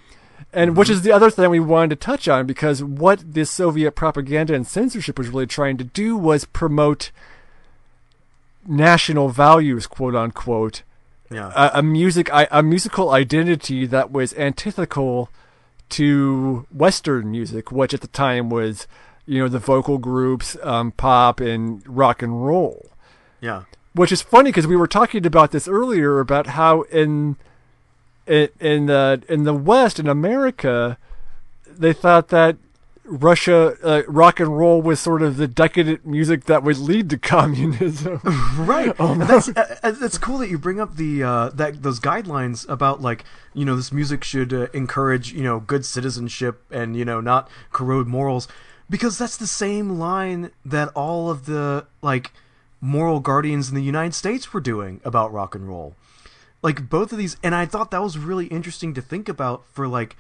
and 0.53 0.75
which 0.77 0.89
is 0.89 1.03
the 1.03 1.13
other 1.13 1.31
thing 1.31 1.51
we 1.51 1.61
wanted 1.61 1.91
to 1.91 1.97
touch 1.97 2.29
on 2.29 2.47
because 2.47 2.83
what 2.83 3.35
this 3.35 3.51
Soviet 3.51 3.93
propaganda 3.93 4.55
and 4.55 4.67
censorship 4.67 5.19
was 5.19 5.29
really 5.29 5.47
trying 5.47 5.77
to 5.77 5.85
do 5.85 6.17
was 6.17 6.45
promote 6.47 7.11
national 8.67 9.29
values, 9.29 9.87
quote 9.87 10.15
unquote, 10.15 10.83
Yeah. 11.31 11.53
a, 11.55 11.81
a 11.81 11.83
music 11.83 12.31
a 12.33 12.63
musical 12.63 13.11
identity 13.11 13.87
that 13.87 14.11
was 14.11 14.33
antithetical 14.35 15.29
to 15.91 16.67
Western 16.73 17.31
music, 17.31 17.71
which 17.71 17.95
at 17.95 18.01
the 18.01 18.09
time 18.09 18.49
was, 18.49 18.87
you 19.26 19.40
know, 19.40 19.49
the 19.49 19.59
vocal 19.59 19.99
groups, 19.99 20.56
um, 20.62 20.92
pop 20.92 21.40
and 21.40 21.83
rock 21.87 22.23
and 22.23 22.47
roll 22.47 22.90
yeah. 23.40 23.62
which 23.95 24.12
is 24.12 24.23
funny 24.23 24.50
because 24.50 24.66
we 24.66 24.76
were 24.76 24.87
talking 24.87 25.25
about 25.26 25.52
this 25.52 25.68
earlier 25.68 26.21
about 26.21 26.49
how 26.49 26.83
in 26.83 27.37
in 28.26 28.49
in 28.61 28.87
the 28.87 29.23
in 29.28 29.45
the 29.45 29.54
West 29.54 29.99
in 29.99 30.09
America 30.09 30.99
they 31.66 31.92
thought 31.92 32.28
that 32.28 32.56
Russia 33.04 33.76
uh, 33.85 34.02
rock 34.09 34.40
and 34.40 34.59
roll 34.59 34.83
was 34.83 34.99
sort 34.99 35.23
of 35.23 35.37
the 35.37 35.47
decadent 35.47 36.04
music 36.04 36.45
that 36.47 36.64
would 36.64 36.78
lead 36.78 37.09
to 37.11 37.18
communism. 37.35 38.21
Right. 38.56 38.92
And 38.99 39.23
that's 39.23 39.49
uh, 39.49 39.76
uh, 39.83 39.90
that's 39.92 40.18
cool 40.18 40.38
that 40.38 40.49
you 40.49 40.59
bring 40.59 40.80
up 40.80 40.97
the 40.97 41.23
uh, 41.23 41.49
that 41.50 41.83
those 41.83 42.00
guidelines 42.00 42.68
about 42.68 43.00
like 43.00 43.25
you 43.54 43.64
know 43.64 43.76
this 43.76 43.92
music 43.92 44.25
should 44.25 44.52
uh, 44.52 44.66
encourage 44.73 45.33
you 45.33 45.45
know 45.45 45.61
good 45.61 45.85
citizenship 45.85 46.64
and 46.71 46.97
you 46.97 47.04
know 47.04 47.21
not 47.21 47.49
corrode 47.71 48.09
morals 48.09 48.49
because 48.88 49.19
that's 49.19 49.37
the 49.37 49.47
same 49.47 49.99
line 49.99 50.50
that 50.64 50.88
all 50.88 51.31
of 51.31 51.47
the 51.47 51.87
like 52.02 52.33
moral 52.81 53.21
guardians 53.21 53.69
in 53.69 53.75
the 53.75 53.83
United 53.83 54.14
States 54.14 54.52
were 54.52 54.61
doing 54.61 55.00
about 55.05 55.33
rock 55.33 55.55
and 55.55 55.69
roll. 55.69 55.95
Like 56.62 56.88
both 56.88 57.12
of 57.12 57.19
these 57.19 57.37
and 57.43 57.55
I 57.55 57.66
thought 57.66 57.90
that 57.90 58.02
was 58.02 58.19
really 58.19 58.47
interesting 58.47 58.95
to 58.95 59.02
think 59.02 59.28
about 59.28 59.64
for 59.73 59.88
like 59.88 60.16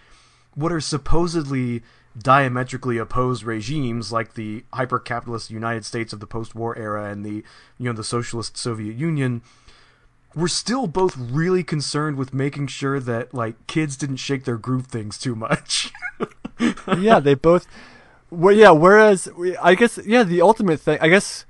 what 0.54 0.72
are 0.72 0.80
supposedly 0.80 1.82
diametrically 2.18 2.96
opposed 2.96 3.44
regimes 3.44 4.10
like 4.10 4.34
the 4.34 4.64
hyper-capitalist 4.72 5.50
United 5.50 5.84
States 5.84 6.14
of 6.14 6.20
the 6.20 6.26
post-war 6.26 6.76
era 6.78 7.10
and 7.10 7.24
the 7.24 7.44
you 7.78 7.84
know 7.84 7.92
the 7.92 8.04
socialist 8.04 8.56
Soviet 8.56 8.96
Union 8.96 9.42
were 10.34 10.48
still 10.48 10.86
both 10.86 11.16
really 11.16 11.64
concerned 11.64 12.16
with 12.16 12.34
making 12.34 12.66
sure 12.66 13.00
that 13.00 13.32
like 13.32 13.66
kids 13.66 13.96
didn't 13.96 14.16
shake 14.16 14.44
their 14.44 14.58
groove 14.58 14.86
things 14.86 15.18
too 15.18 15.34
much. 15.34 15.90
yeah, 16.98 17.18
they 17.18 17.34
both. 17.34 17.66
Well, 18.30 18.54
yeah. 18.54 18.70
Whereas 18.70 19.28
I 19.62 19.74
guess 19.74 19.98
yeah, 20.04 20.22
the 20.22 20.42
ultimate 20.42 20.80
thing. 20.80 20.98
I 21.00 21.08
guess 21.08 21.44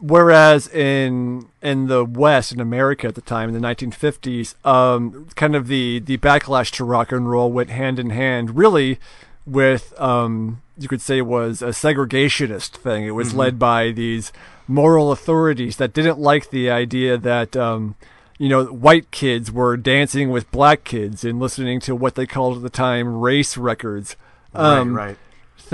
whereas 0.00 0.68
in 0.68 1.46
in 1.62 1.86
the 1.86 2.04
West 2.04 2.52
in 2.52 2.60
America 2.60 3.06
at 3.06 3.14
the 3.14 3.20
time 3.20 3.48
in 3.48 3.60
the 3.60 3.66
1950s, 3.66 4.54
um, 4.66 5.28
kind 5.34 5.54
of 5.56 5.68
the 5.68 6.00
the 6.00 6.18
backlash 6.18 6.70
to 6.72 6.84
rock 6.84 7.12
and 7.12 7.30
roll 7.30 7.50
went 7.50 7.70
hand 7.70 7.98
in 7.98 8.10
hand, 8.10 8.56
really, 8.56 8.98
with 9.46 9.98
um, 10.00 10.60
you 10.76 10.88
could 10.88 11.00
say 11.00 11.22
was 11.22 11.62
a 11.62 11.68
segregationist 11.68 12.70
thing. 12.76 13.06
It 13.06 13.12
was 13.12 13.34
led 13.34 13.58
by 13.58 13.90
these 13.90 14.32
moral 14.66 15.12
authorities 15.12 15.76
that 15.76 15.92
didn't 15.92 16.18
like 16.18 16.50
the 16.50 16.70
idea 16.70 17.16
that. 17.18 17.56
Um, 17.56 17.96
you 18.36 18.48
know, 18.48 18.64
white 18.64 19.12
kids 19.12 19.52
were 19.52 19.76
dancing 19.76 20.28
with 20.28 20.50
black 20.50 20.82
kids 20.82 21.24
and 21.24 21.38
listening 21.38 21.78
to 21.78 21.94
what 21.94 22.16
they 22.16 22.26
called 22.26 22.56
at 22.56 22.64
the 22.64 22.68
time 22.68 23.20
race 23.20 23.56
records. 23.56 24.16
Um, 24.52 24.92
right, 24.92 25.06
right. 25.06 25.16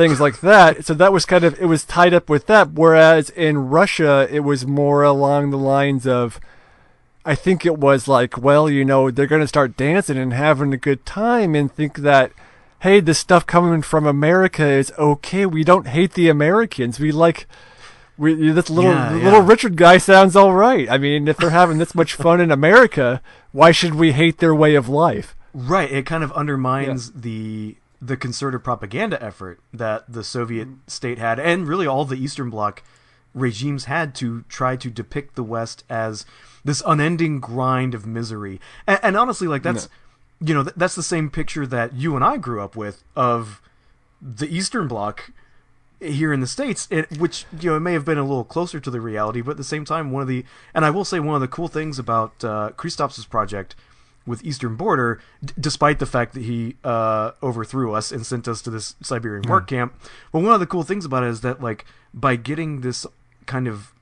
Things 0.01 0.21
like 0.21 0.41
that. 0.41 0.85
So 0.87 0.95
that 0.95 1.13
was 1.13 1.27
kind 1.27 1.45
of 1.45 1.61
it 1.61 1.67
was 1.67 1.85
tied 1.85 2.15
up 2.15 2.31
with 2.31 2.47
that. 2.47 2.73
Whereas 2.73 3.31
in 3.31 3.69
Russia, 3.69 4.27
it 4.31 4.41
was 4.41 4.67
more 4.67 5.03
along 5.03 5.51
the 5.51 5.59
lines 5.59 6.07
of, 6.07 6.41
I 7.25 7.35
think 7.35 7.67
it 7.67 7.79
was 7.79 8.09
like, 8.09 8.39
well, 8.39 8.71
you 8.71 8.85
know, 8.85 9.11
they're 9.11 9.27
going 9.27 9.43
to 9.43 9.47
start 9.47 9.77
dancing 9.77 10.17
and 10.17 10.33
having 10.33 10.73
a 10.73 10.79
good 10.79 11.05
time, 11.05 11.55
and 11.55 11.71
think 11.71 11.99
that, 11.99 12.33
hey, 12.81 13.01
this 13.01 13.19
stuff 13.19 13.45
coming 13.47 13.83
from 13.83 14.07
America 14.07 14.67
is 14.67 14.93
okay. 14.99 15.45
We 15.45 15.65
don't 15.65 15.87
hate 15.87 16.15
the 16.15 16.31
Americans. 16.31 16.99
We 16.99 17.13
like. 17.13 17.47
We, 18.17 18.51
this 18.53 18.69
little 18.69 18.93
Yeah, 18.93 19.17
yeah. 19.17 19.25
little 19.25 19.41
Richard 19.43 19.77
guy 19.77 19.97
sounds 19.99 20.37
all 20.37 20.53
right. 20.53 20.91
I 20.91 20.99
mean, 20.99 21.27
if 21.29 21.39
they're 21.39 21.51
having 21.51 21.79
this 21.79 21.95
much 21.95 22.15
fun 22.15 22.39
in 22.39 22.51
America, 22.51 23.23
why 23.53 23.71
should 23.73 23.95
we 23.95 24.13
hate 24.13 24.39
their 24.39 24.55
way 24.55 24.75
of 24.75 24.91
life? 24.91 25.35
Right, 25.55 25.91
it 25.91 26.05
kind 26.05 26.23
of 26.23 26.31
undermines 26.33 27.13
the 27.13 27.77
the 28.01 28.17
concerted 28.17 28.65
propaganda 28.65 29.23
effort 29.23 29.61
that 29.73 30.11
the 30.11 30.25
Soviet 30.25 30.69
state 30.87 31.19
had, 31.19 31.39
and 31.39 31.69
really 31.69 31.87
all 31.87 32.05
the 32.05 32.17
Eastern 32.17 32.51
Bloc 32.51 32.83
regimes 33.35 33.85
had 33.85 34.15
to 34.17 34.43
try 34.49 34.77
to 34.77 34.91
depict 34.91 35.37
the 35.37 35.45
West 35.45 35.85
as 35.89 36.25
this 36.65 36.83
unending 36.87 37.41
grind 37.41 37.95
of 37.95 38.07
misery. 38.07 38.61
And, 38.87 38.99
and 39.03 39.17
honestly, 39.17 39.47
like 39.47 39.63
that's 39.63 39.89
you 40.41 40.55
know 40.55 40.65
th- 40.65 40.75
that's 40.77 40.95
the 40.95 41.03
same 41.03 41.31
picture 41.31 41.67
that 41.67 41.95
you 41.95 42.17
and 42.17 42.25
I 42.25 42.39
grew 42.39 42.63
up 42.63 42.77
with 42.77 43.05
of 43.15 43.61
the 44.21 44.49
Eastern 44.55 44.89
Bloc 44.89 45.31
here 46.01 46.33
in 46.33 46.41
the 46.41 46.47
states 46.47 46.89
it, 46.91 47.19
which 47.19 47.45
you 47.61 47.71
know 47.71 47.77
it 47.77 47.81
may 47.81 47.93
have 47.93 48.07
been 48.07 48.17
a 48.17 48.25
little 48.25 48.45
closer 48.45 48.81
to 48.81 48.91
the 48.91 49.01
reality 49.01 49.43
but 49.43 49.53
at 49.53 49.57
the 49.59 49.65
same 49.65 49.85
time 49.85 50.11
one 50.11 50.23
of 50.23 50.29
the 50.29 50.45
and 50.73 50.87
i 50.87 50.89
will 50.89 51.05
say 51.05 51.21
one 51.21 51.35
of 51.35 51.43
the 51.43 51.49
cool 51.49 51.69
things 51.69 51.99
about 51.99 52.43
uh 52.43 52.71
Kristaps' 52.75 53.29
project 53.29 53.77
with 54.31 54.43
eastern 54.45 54.77
border 54.77 55.21
d- 55.45 55.53
despite 55.59 55.99
the 55.99 56.07
fact 56.07 56.33
that 56.35 56.43
he 56.45 56.77
uh 56.85 57.33
overthrew 57.43 57.93
us 57.93 58.11
and 58.13 58.25
sent 58.25 58.49
us 58.49 58.63
to 58.63 58.71
this 58.71 58.95
siberian 59.03 59.43
work 59.49 59.67
camp 59.67 59.93
but 60.33 60.41
one 60.41 60.55
of 60.55 60.61
the 60.61 60.67
cool 60.67 60.83
things 60.83 61.05
about 61.05 61.23
it 61.23 61.29
is 61.29 61.41
that 61.43 61.61
like 61.61 61.85
by 62.15 62.37
getting 62.37 62.81
this 62.81 63.07
kind 63.47 63.69
of 63.69 63.93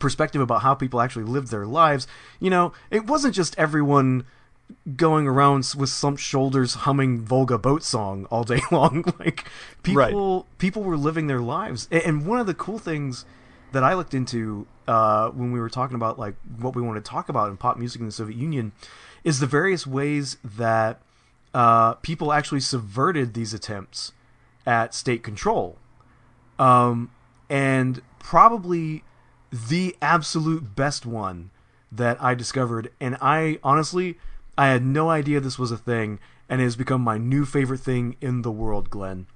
perspective 0.00 0.40
about 0.42 0.62
how 0.62 0.74
people 0.74 1.00
actually 1.00 1.24
lived 1.24 1.50
their 1.50 1.66
lives 1.66 2.06
you 2.40 2.50
know 2.50 2.72
it 2.90 3.06
wasn't 3.06 3.34
just 3.34 3.56
everyone 3.58 4.24
going 4.96 5.26
around 5.26 5.74
with 5.76 5.88
slumped 5.90 6.20
shoulders 6.20 6.74
humming 6.74 7.20
Volga 7.20 7.58
boat 7.58 7.82
song 7.82 8.26
all 8.30 8.44
day 8.44 8.60
long. 8.70 9.04
like 9.18 9.44
people 9.82 10.46
people 10.58 10.82
were 10.82 10.96
living 10.96 11.26
their 11.26 11.40
lives. 11.40 11.88
And 11.90 12.26
one 12.26 12.38
of 12.38 12.46
the 12.46 12.54
cool 12.54 12.78
things 12.78 13.24
that 13.72 13.82
I 13.82 13.94
looked 13.94 14.14
into 14.14 14.66
uh, 14.86 15.30
when 15.30 15.52
we 15.52 15.60
were 15.60 15.70
talking 15.70 15.94
about 15.94 16.18
like 16.18 16.34
what 16.58 16.74
we 16.74 16.82
want 16.82 17.02
to 17.02 17.08
talk 17.08 17.28
about 17.28 17.48
in 17.50 17.56
pop 17.56 17.76
music 17.76 18.00
in 18.00 18.06
the 18.06 18.12
Soviet 18.12 18.36
Union 18.36 18.72
is 19.24 19.40
the 19.40 19.46
various 19.46 19.86
ways 19.86 20.36
that 20.42 21.00
uh, 21.54 21.94
people 21.94 22.32
actually 22.32 22.60
subverted 22.60 23.34
these 23.34 23.54
attempts 23.54 24.12
at 24.66 24.94
state 24.94 25.22
control. 25.22 25.76
Um, 26.58 27.10
and 27.50 28.00
probably 28.18 29.04
the 29.52 29.96
absolute 30.00 30.74
best 30.74 31.04
one 31.04 31.50
that 31.90 32.22
I 32.22 32.34
discovered. 32.34 32.90
And 33.00 33.16
I 33.20 33.58
honestly, 33.62 34.18
I 34.56 34.68
had 34.68 34.84
no 34.84 35.10
idea 35.10 35.40
this 35.40 35.58
was 35.58 35.70
a 35.70 35.76
thing, 35.76 36.18
and 36.48 36.60
it 36.60 36.64
has 36.64 36.76
become 36.76 37.02
my 37.02 37.18
new 37.18 37.44
favorite 37.44 37.80
thing 37.80 38.16
in 38.20 38.42
the 38.42 38.50
world, 38.50 38.90
Glen. 38.90 39.26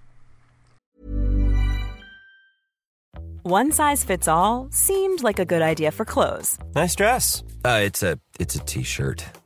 One 3.42 3.70
size 3.70 4.02
fits 4.02 4.26
all 4.26 4.66
seemed 4.70 5.22
like 5.22 5.38
a 5.38 5.44
good 5.44 5.62
idea 5.62 5.92
for 5.92 6.04
clothes 6.04 6.58
Nice 6.74 6.96
dress. 6.96 7.44
Uh, 7.64 7.80
it's 7.84 8.02
a 8.02 8.18
it's 8.40 8.56
a 8.56 8.58
t-shirt. 8.60 9.24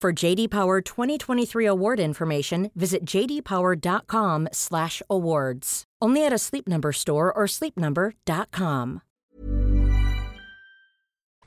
For 0.00 0.12
JD 0.12 0.50
Power 0.50 0.80
2023 0.80 1.66
award 1.66 1.98
information, 1.98 2.70
visit 2.76 3.04
jdpower.com/awards. 3.04 5.84
Only 6.00 6.24
at 6.24 6.32
a 6.32 6.38
Sleep 6.38 6.68
Number 6.68 6.92
store 6.92 7.36
or 7.36 7.46
sleepnumber.com. 7.46 9.02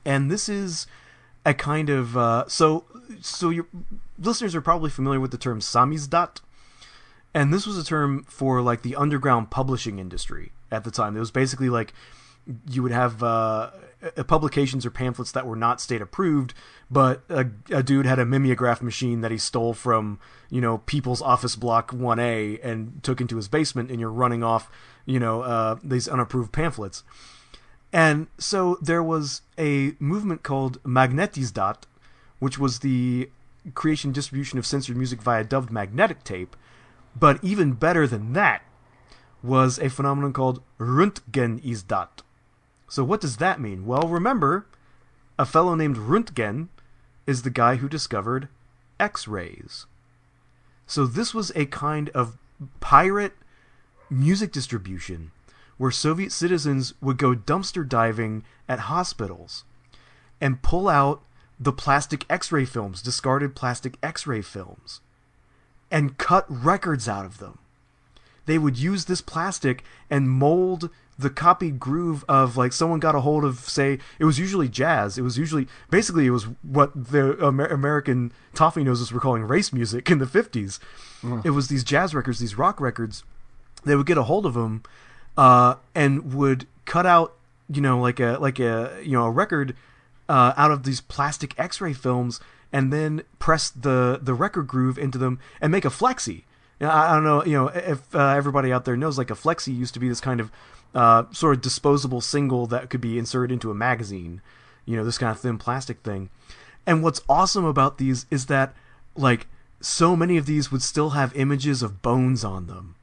and 0.04 0.30
this 0.30 0.48
is 0.48 0.86
a 1.44 1.54
kind 1.54 1.88
of 1.88 2.16
uh, 2.16 2.44
so 2.48 2.84
so 3.20 3.50
your 3.50 3.66
listeners 4.18 4.54
are 4.54 4.60
probably 4.60 4.90
familiar 4.90 5.20
with 5.20 5.30
the 5.30 5.38
term 5.38 5.60
samizdat 5.60 6.40
and 7.34 7.52
this 7.52 7.66
was 7.66 7.78
a 7.78 7.84
term 7.84 8.24
for 8.24 8.60
like 8.62 8.82
the 8.82 8.96
underground 8.96 9.50
publishing 9.50 9.98
industry 9.98 10.52
at 10.70 10.84
the 10.84 10.90
time 10.90 11.16
it 11.16 11.20
was 11.20 11.30
basically 11.30 11.68
like 11.68 11.92
you 12.70 12.82
would 12.82 12.92
have 12.92 13.22
uh, 13.22 13.70
publications 14.26 14.84
or 14.84 14.90
pamphlets 14.90 15.32
that 15.32 15.46
were 15.46 15.56
not 15.56 15.80
state 15.80 16.02
approved 16.02 16.54
but 16.90 17.22
a, 17.28 17.46
a 17.70 17.82
dude 17.82 18.06
had 18.06 18.18
a 18.18 18.24
mimeograph 18.24 18.82
machine 18.82 19.20
that 19.20 19.30
he 19.30 19.38
stole 19.38 19.74
from 19.74 20.18
you 20.50 20.60
know 20.60 20.78
people's 20.78 21.22
office 21.22 21.56
block 21.56 21.92
1a 21.92 22.58
and 22.64 23.02
took 23.02 23.20
into 23.20 23.36
his 23.36 23.48
basement 23.48 23.90
and 23.90 24.00
you're 24.00 24.10
running 24.10 24.42
off 24.42 24.70
you 25.06 25.20
know 25.20 25.42
uh, 25.42 25.76
these 25.82 26.08
unapproved 26.08 26.52
pamphlets 26.52 27.04
and 27.92 28.28
so 28.38 28.78
there 28.80 29.02
was 29.02 29.42
a 29.58 29.94
movement 29.98 30.42
called 30.42 30.82
Magnetizdat, 30.82 31.82
which 32.38 32.58
was 32.58 32.78
the 32.78 33.28
creation 33.74 34.12
distribution 34.12 34.58
of 34.58 34.66
censored 34.66 34.96
music 34.96 35.20
via 35.20 35.44
dubbed 35.44 35.70
magnetic 35.70 36.24
tape. 36.24 36.56
But 37.14 37.38
even 37.44 37.74
better 37.74 38.06
than 38.06 38.32
that 38.32 38.62
was 39.42 39.78
a 39.78 39.90
phenomenon 39.90 40.32
called 40.32 40.62
Röntgenizdat. 40.78 42.22
So 42.92 43.02
what 43.04 43.22
does 43.22 43.38
that 43.38 43.58
mean? 43.58 43.86
Well, 43.86 44.06
remember, 44.06 44.66
a 45.38 45.46
fellow 45.46 45.74
named 45.74 45.96
Röntgen 45.96 46.68
is 47.26 47.40
the 47.40 47.48
guy 47.48 47.76
who 47.76 47.88
discovered 47.88 48.48
X-rays. 49.00 49.86
So 50.86 51.06
this 51.06 51.32
was 51.32 51.52
a 51.54 51.64
kind 51.64 52.10
of 52.10 52.36
pirate 52.80 53.32
music 54.10 54.52
distribution 54.52 55.30
where 55.78 55.90
Soviet 55.90 56.32
citizens 56.32 56.92
would 57.00 57.16
go 57.16 57.34
dumpster 57.34 57.88
diving 57.88 58.44
at 58.68 58.80
hospitals 58.80 59.64
and 60.38 60.60
pull 60.60 60.86
out 60.86 61.22
the 61.58 61.72
plastic 61.72 62.26
x 62.28 62.52
ray 62.52 62.66
films, 62.66 63.00
discarded 63.00 63.56
plastic 63.56 63.96
x 64.02 64.26
ray 64.26 64.42
films, 64.42 65.00
and 65.90 66.18
cut 66.18 66.44
records 66.46 67.08
out 67.08 67.24
of 67.24 67.38
them. 67.38 67.56
They 68.44 68.58
would 68.58 68.76
use 68.76 69.06
this 69.06 69.22
plastic 69.22 69.82
and 70.10 70.28
mold 70.28 70.90
the 71.18 71.30
copied 71.30 71.78
groove 71.78 72.24
of 72.28 72.56
like 72.56 72.72
someone 72.72 72.98
got 72.98 73.14
a 73.14 73.20
hold 73.20 73.44
of 73.44 73.58
say 73.60 73.98
it 74.18 74.24
was 74.24 74.38
usually 74.38 74.68
jazz. 74.68 75.18
It 75.18 75.22
was 75.22 75.36
usually 75.38 75.68
basically 75.90 76.26
it 76.26 76.30
was 76.30 76.44
what 76.62 76.90
the 76.94 77.36
Amer- 77.44 77.66
american 77.66 78.32
toffee 78.54 78.82
noses 78.84 79.12
were 79.12 79.20
calling 79.20 79.42
race 79.42 79.72
music 79.72 80.10
in 80.10 80.18
the 80.18 80.26
50s 80.26 80.78
it 81.44 81.50
was 81.50 81.68
these 81.68 81.84
jazz 81.84 82.14
records 82.14 82.38
these 82.40 82.58
rock 82.58 82.80
records 82.80 83.22
they 83.84 83.94
would 83.94 84.06
get 84.06 84.18
a 84.18 84.24
hold 84.24 84.44
of 84.44 84.54
them 84.54 84.82
uh, 85.36 85.76
and 85.94 86.34
would 86.34 86.66
cut 86.84 87.06
out 87.06 87.34
you 87.68 87.80
know 87.80 88.00
like 88.00 88.18
a 88.20 88.38
like 88.40 88.58
a 88.58 89.00
you 89.02 89.12
know 89.12 89.24
a 89.24 89.30
record 89.30 89.76
uh, 90.28 90.52
out 90.56 90.70
of 90.70 90.82
these 90.84 91.00
plastic 91.00 91.58
X-ray 91.58 91.92
films 91.92 92.40
and 92.72 92.92
then 92.92 93.22
press 93.38 93.70
the 93.70 94.18
the 94.20 94.34
record 94.34 94.66
groove 94.66 94.98
into 94.98 95.18
them 95.18 95.38
and 95.60 95.70
make 95.70 95.84
a 95.84 95.88
flexi. 95.88 96.42
I, 96.82 97.10
I 97.10 97.14
don't 97.14 97.24
know 97.24 97.44
you 97.44 97.52
know 97.52 97.68
if 97.68 98.14
uh, 98.14 98.28
everybody 98.28 98.72
out 98.72 98.84
there 98.84 98.96
knows 98.96 99.18
like 99.18 99.30
a 99.30 99.34
flexi 99.34 99.76
used 99.76 99.94
to 99.94 100.00
be 100.00 100.08
this 100.08 100.20
kind 100.20 100.40
of 100.40 100.50
uh, 100.94 101.24
sort 101.32 101.56
of 101.56 101.62
disposable 101.62 102.20
single 102.20 102.66
that 102.66 102.90
could 102.90 103.00
be 103.00 103.18
inserted 103.18 103.52
into 103.52 103.70
a 103.70 103.74
magazine. 103.74 104.40
You 104.84 104.96
know 104.96 105.04
this 105.04 105.18
kind 105.18 105.30
of 105.30 105.40
thin 105.40 105.58
plastic 105.58 106.00
thing. 106.00 106.30
And 106.86 107.02
what's 107.02 107.20
awesome 107.28 107.64
about 107.64 107.98
these 107.98 108.26
is 108.30 108.46
that 108.46 108.74
like 109.16 109.46
so 109.80 110.16
many 110.16 110.36
of 110.36 110.46
these 110.46 110.70
would 110.70 110.82
still 110.82 111.10
have 111.10 111.34
images 111.36 111.82
of 111.82 112.02
bones 112.02 112.44
on 112.44 112.66
them. 112.66 112.94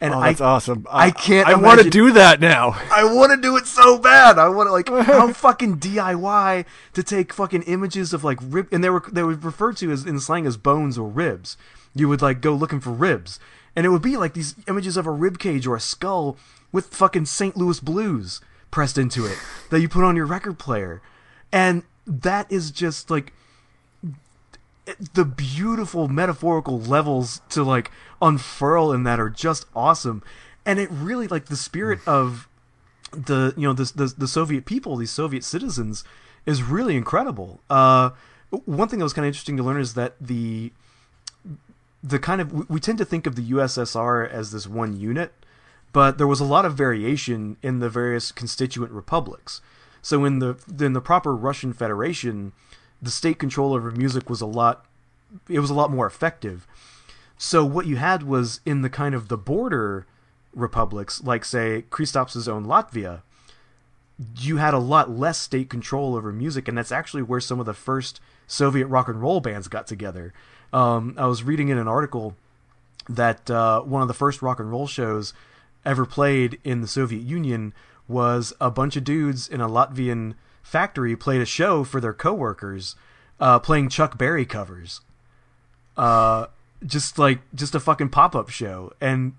And 0.00 0.12
Oh, 0.12 0.18
I, 0.18 0.28
that's 0.28 0.42
awesome. 0.42 0.86
I 0.90 1.10
can't 1.10 1.48
I 1.48 1.54
want 1.54 1.80
to 1.80 1.88
do 1.88 2.12
that 2.12 2.38
now. 2.38 2.78
I 2.92 3.04
want 3.04 3.32
to 3.32 3.40
do 3.40 3.56
it 3.56 3.66
so 3.66 3.98
bad. 3.98 4.38
I 4.38 4.48
want 4.48 4.68
to 4.68 4.72
like 4.72 4.88
how 5.06 5.32
fucking 5.32 5.78
DIY 5.78 6.66
to 6.92 7.02
take 7.02 7.32
fucking 7.32 7.62
images 7.62 8.12
of 8.12 8.22
like 8.22 8.38
rib, 8.42 8.68
and 8.72 8.84
they 8.84 8.90
were 8.90 9.02
they 9.10 9.22
were 9.22 9.34
referred 9.34 9.78
to 9.78 9.90
as 9.90 10.04
in 10.04 10.20
slang 10.20 10.46
as 10.46 10.56
bones 10.56 10.98
or 10.98 11.08
ribs. 11.08 11.56
You 11.96 12.08
would 12.08 12.22
like 12.22 12.40
go 12.40 12.54
looking 12.54 12.80
for 12.80 12.90
ribs, 12.90 13.40
and 13.74 13.84
it 13.86 13.88
would 13.88 14.02
be 14.02 14.16
like 14.16 14.34
these 14.34 14.54
images 14.68 14.96
of 14.96 15.06
a 15.06 15.10
rib 15.10 15.38
cage 15.38 15.66
or 15.66 15.74
a 15.74 15.80
skull 15.80 16.36
with 16.70 16.94
fucking 16.94 17.24
St. 17.24 17.56
Louis 17.56 17.80
blues 17.80 18.40
pressed 18.70 18.98
into 18.98 19.24
it 19.24 19.38
that 19.70 19.80
you 19.80 19.88
put 19.88 20.04
on 20.04 20.16
your 20.16 20.26
record 20.26 20.58
player, 20.58 21.00
and 21.50 21.82
that 22.06 22.50
is 22.52 22.70
just 22.70 23.10
like 23.10 23.32
the 25.14 25.24
beautiful 25.24 26.06
metaphorical 26.08 26.78
levels 26.78 27.40
to 27.48 27.64
like 27.64 27.90
unfurl 28.22 28.92
in 28.92 29.02
that 29.04 29.18
are 29.18 29.30
just 29.30 29.66
awesome. 29.74 30.22
And 30.64 30.78
it 30.78 30.88
really 30.90 31.26
like 31.26 31.46
the 31.46 31.56
spirit 31.56 32.00
of 32.06 32.48
the 33.12 33.54
you 33.56 33.66
know 33.66 33.72
the, 33.72 33.90
the 33.94 34.14
the 34.18 34.28
Soviet 34.28 34.64
people 34.64 34.96
these 34.96 35.10
Soviet 35.10 35.44
citizens 35.44 36.04
is 36.44 36.62
really 36.62 36.96
incredible. 36.96 37.60
Uh 37.70 38.10
one 38.50 38.88
thing 38.88 38.98
that 39.00 39.04
was 39.04 39.12
kind 39.12 39.24
of 39.24 39.28
interesting 39.28 39.56
to 39.56 39.62
learn 39.62 39.80
is 39.80 39.94
that 39.94 40.14
the 40.20 40.72
the 42.02 42.18
kind 42.18 42.40
of 42.40 42.68
we, 42.68 42.80
tend 42.80 42.98
to 42.98 43.04
think 43.04 43.26
of 43.26 43.36
the 43.36 43.50
USSR 43.50 44.28
as 44.28 44.52
this 44.52 44.66
one 44.66 44.98
unit 44.98 45.32
but 45.92 46.18
there 46.18 46.26
was 46.26 46.40
a 46.40 46.44
lot 46.44 46.66
of 46.66 46.74
variation 46.74 47.56
in 47.62 47.78
the 47.78 47.88
various 47.88 48.30
constituent 48.30 48.92
republics. 48.92 49.62
So 50.02 50.26
in 50.26 50.40
the 50.40 50.58
in 50.78 50.92
the 50.92 51.00
proper 51.00 51.34
Russian 51.34 51.72
Federation 51.72 52.52
the 53.00 53.10
state 53.10 53.38
control 53.38 53.72
over 53.72 53.90
music 53.90 54.28
was 54.28 54.42
a 54.42 54.46
lot 54.46 54.84
it 55.48 55.60
was 55.60 55.70
a 55.70 55.74
lot 55.74 55.90
more 55.90 56.06
effective. 56.06 56.66
So 57.38 57.64
what 57.64 57.86
you 57.86 57.96
had 57.96 58.22
was 58.24 58.60
in 58.66 58.82
the 58.82 58.90
kind 58.90 59.14
of 59.14 59.28
the 59.28 59.38
border 59.38 60.06
republics 60.54 61.22
like 61.24 61.46
say 61.46 61.84
Kristaps' 61.90 62.46
own 62.46 62.66
Latvia 62.66 63.22
you 64.38 64.58
had 64.58 64.74
a 64.74 64.78
lot 64.78 65.10
less 65.10 65.38
state 65.38 65.70
control 65.70 66.14
over 66.14 66.30
music 66.30 66.68
and 66.68 66.76
that's 66.76 66.92
actually 66.92 67.22
where 67.22 67.40
some 67.40 67.58
of 67.58 67.66
the 67.66 67.74
first 67.74 68.20
Soviet 68.46 68.86
rock 68.86 69.08
and 69.08 69.20
roll 69.20 69.40
bands 69.40 69.66
got 69.66 69.86
together 69.86 70.34
um, 70.76 71.14
I 71.16 71.26
was 71.26 71.42
reading 71.42 71.68
in 71.68 71.78
an 71.78 71.88
article 71.88 72.36
that 73.08 73.50
uh, 73.50 73.80
one 73.80 74.02
of 74.02 74.08
the 74.08 74.14
first 74.14 74.42
rock 74.42 74.60
and 74.60 74.70
roll 74.70 74.86
shows 74.86 75.32
ever 75.84 76.04
played 76.04 76.58
in 76.64 76.80
the 76.80 76.88
Soviet 76.88 77.22
Union 77.22 77.72
was 78.08 78.52
a 78.60 78.70
bunch 78.70 78.96
of 78.96 79.04
dudes 79.04 79.48
in 79.48 79.60
a 79.60 79.68
Latvian 79.68 80.34
factory 80.62 81.16
played 81.16 81.40
a 81.40 81.46
show 81.46 81.82
for 81.84 82.00
their 82.00 82.12
coworkers 82.12 82.94
uh, 83.40 83.58
playing 83.58 83.88
Chuck 83.88 84.18
Berry 84.18 84.44
covers. 84.44 85.00
Uh, 85.96 86.46
just 86.84 87.18
like 87.18 87.38
just 87.54 87.74
a 87.74 87.80
fucking 87.80 88.10
pop 88.10 88.34
up 88.36 88.50
show, 88.50 88.92
and 89.00 89.32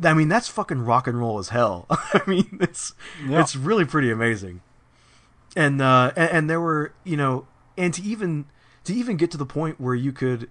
I 0.00 0.14
mean 0.14 0.28
that's 0.28 0.46
fucking 0.48 0.82
rock 0.84 1.08
and 1.08 1.18
roll 1.18 1.38
as 1.40 1.48
hell. 1.48 1.86
I 1.90 2.20
mean 2.28 2.58
it's 2.60 2.94
Yeah. 3.26 3.40
it's 3.40 3.56
really 3.56 3.84
pretty 3.84 4.10
amazing, 4.10 4.60
and 5.56 5.82
uh, 5.82 6.12
and, 6.14 6.30
and 6.30 6.50
there 6.50 6.60
were 6.60 6.92
you 7.02 7.16
know 7.16 7.46
and 7.76 7.92
to 7.94 8.02
even 8.02 8.44
to 8.84 8.94
even 8.94 9.16
get 9.16 9.30
to 9.32 9.36
the 9.36 9.46
point 9.46 9.80
where 9.80 9.96
you 9.96 10.12
could 10.12 10.48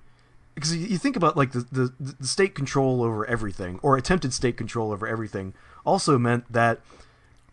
because 0.59 0.75
you 0.75 0.97
think 0.97 1.15
about 1.15 1.35
like 1.37 1.51
the, 1.51 1.65
the 1.71 1.93
the 1.99 2.27
state 2.27 2.53
control 2.55 3.01
over 3.03 3.25
everything 3.25 3.79
or 3.81 3.97
attempted 3.97 4.33
state 4.33 4.57
control 4.57 4.91
over 4.91 5.07
everything 5.07 5.53
also 5.85 6.17
meant 6.17 6.51
that 6.51 6.79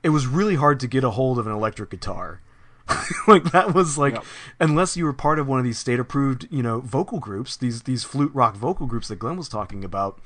it 0.03 0.11
was 0.11 0.27
really 0.27 0.57
hard 0.57 0.79
to 0.81 0.87
get 0.87 1.03
a 1.05 1.11
hold 1.11 1.39
of 1.39 1.47
an 1.47 1.53
electric 1.53 1.91
guitar. 1.91 2.41
Like 3.27 3.51
that 3.51 3.75
was 3.75 3.99
like 3.99 4.15
Yep. 4.15 4.25
unless 4.61 4.97
you 4.97 5.05
were 5.05 5.13
part 5.13 5.39
of 5.41 5.49
one 5.49 5.59
of 5.59 5.65
these 5.65 5.79
state 5.79 5.99
approved 5.99 6.47
you 6.51 6.63
know 6.63 6.79
vocal 6.81 7.19
groups 7.19 7.57
these 7.57 7.83
these 7.83 8.05
flute 8.05 8.31
rock 8.33 8.55
vocal 8.57 8.87
groups 8.87 9.09
that 9.09 9.17
Glen 9.17 9.37
was 9.37 9.49
talking 9.49 9.83
about 9.83 10.21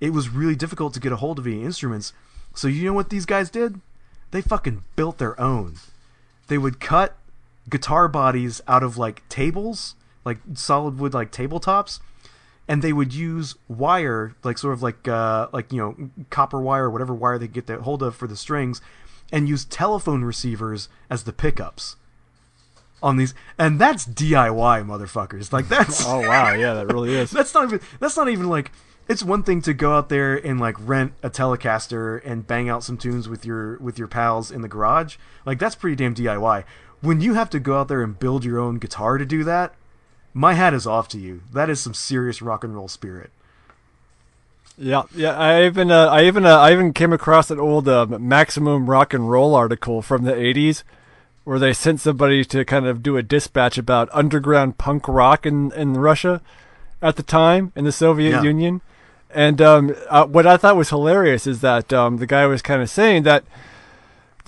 it 0.00 0.10
was 0.14 0.30
really 0.30 0.56
difficult 0.56 0.94
to 0.94 1.00
get 1.00 1.12
a 1.12 1.16
hold 1.16 1.38
of 1.38 1.46
any 1.46 1.62
instruments. 1.62 2.14
So 2.54 2.68
you 2.68 2.84
know 2.86 2.94
what 2.94 3.10
these 3.10 3.26
guys 3.26 3.50
did? 3.50 3.80
They 4.30 4.40
fucking 4.40 4.82
built 4.96 5.18
their 5.18 5.38
own. 5.38 5.74
They 6.48 6.56
would 6.56 6.80
cut 6.80 7.16
guitar 7.68 8.08
bodies 8.08 8.62
out 8.66 8.82
of 8.82 8.96
like 8.96 9.28
tables, 9.28 9.94
like 10.24 10.38
solid 10.54 10.98
wood 10.98 11.12
like 11.12 11.30
tabletops, 11.30 12.00
and 12.68 12.82
they 12.82 12.92
would 12.92 13.12
use 13.12 13.56
wire, 13.68 14.34
like 14.44 14.58
sort 14.58 14.74
of 14.74 14.82
like 14.82 15.08
uh 15.08 15.48
like 15.52 15.72
you 15.72 15.78
know 15.78 16.10
copper 16.30 16.60
wire 16.60 16.84
or 16.84 16.90
whatever 16.90 17.14
wire 17.14 17.38
they 17.38 17.46
could 17.46 17.54
get 17.54 17.66
their 17.66 17.80
hold 17.80 18.02
of 18.02 18.14
for 18.14 18.26
the 18.26 18.36
strings, 18.36 18.80
and 19.32 19.48
use 19.48 19.64
telephone 19.64 20.22
receivers 20.22 20.88
as 21.08 21.24
the 21.24 21.32
pickups 21.32 21.96
on 23.02 23.16
these, 23.16 23.34
and 23.58 23.78
that's 23.80 24.06
DIY 24.06 24.84
motherfuckers. 24.86 25.52
Like 25.52 25.68
that's 25.68 26.04
Oh 26.06 26.20
wow, 26.20 26.52
yeah, 26.52 26.74
that 26.74 26.86
really 26.86 27.14
is. 27.14 27.30
that's 27.32 27.54
not 27.54 27.64
even 27.64 27.80
that's 27.98 28.16
not 28.16 28.28
even 28.28 28.48
like 28.48 28.70
it's 29.08 29.22
one 29.22 29.42
thing 29.42 29.60
to 29.62 29.74
go 29.74 29.96
out 29.96 30.08
there 30.08 30.36
and 30.36 30.60
like 30.60 30.76
rent 30.78 31.12
a 31.22 31.30
Telecaster 31.30 32.20
and 32.24 32.46
bang 32.46 32.68
out 32.68 32.84
some 32.84 32.96
tunes 32.96 33.28
with 33.28 33.44
your 33.44 33.78
with 33.78 33.98
your 33.98 34.08
pals 34.08 34.50
in 34.50 34.62
the 34.62 34.68
garage. 34.68 35.16
Like 35.44 35.58
that's 35.58 35.74
pretty 35.74 35.96
damn 35.96 36.14
DIY. 36.14 36.64
When 37.00 37.20
you 37.20 37.34
have 37.34 37.50
to 37.50 37.60
go 37.60 37.78
out 37.78 37.88
there 37.88 38.02
and 38.02 38.18
build 38.18 38.44
your 38.44 38.58
own 38.58 38.78
guitar 38.78 39.16
to 39.16 39.24
do 39.24 39.42
that, 39.44 39.74
my 40.34 40.54
hat 40.54 40.74
is 40.74 40.86
off 40.86 41.08
to 41.08 41.18
you. 41.18 41.42
That 41.52 41.70
is 41.70 41.80
some 41.80 41.94
serious 41.94 42.40
rock 42.42 42.64
and 42.64 42.74
roll 42.74 42.88
spirit. 42.88 43.30
Yeah, 44.78 45.02
yeah. 45.14 45.38
I 45.38 45.66
even 45.66 45.90
uh, 45.90 46.06
I 46.06 46.24
even 46.24 46.46
uh, 46.46 46.56
I 46.56 46.72
even 46.72 46.92
came 46.92 47.12
across 47.12 47.50
an 47.50 47.60
old 47.60 47.86
uh, 47.88 48.06
Maximum 48.06 48.88
Rock 48.88 49.12
and 49.12 49.30
Roll 49.30 49.54
article 49.54 50.00
from 50.00 50.24
the 50.24 50.32
'80s, 50.32 50.82
where 51.44 51.58
they 51.58 51.74
sent 51.74 52.00
somebody 52.00 52.44
to 52.46 52.64
kind 52.64 52.86
of 52.86 53.02
do 53.02 53.16
a 53.18 53.22
dispatch 53.22 53.76
about 53.76 54.08
underground 54.12 54.78
punk 54.78 55.06
rock 55.06 55.44
in 55.44 55.70
in 55.72 55.94
Russia 55.94 56.40
at 57.02 57.16
the 57.16 57.22
time 57.22 57.72
in 57.76 57.84
the 57.84 57.92
Soviet 57.92 58.30
Yeah. 58.30 58.42
Union. 58.42 58.80
And 59.32 59.60
um, 59.62 59.94
uh, 60.08 60.26
what 60.26 60.46
I 60.46 60.56
thought 60.56 60.76
was 60.76 60.88
hilarious 60.88 61.46
is 61.46 61.60
that 61.60 61.92
um, 61.92 62.16
the 62.16 62.26
guy 62.26 62.46
was 62.46 62.62
kind 62.62 62.82
of 62.82 62.90
saying 62.90 63.22
that 63.24 63.44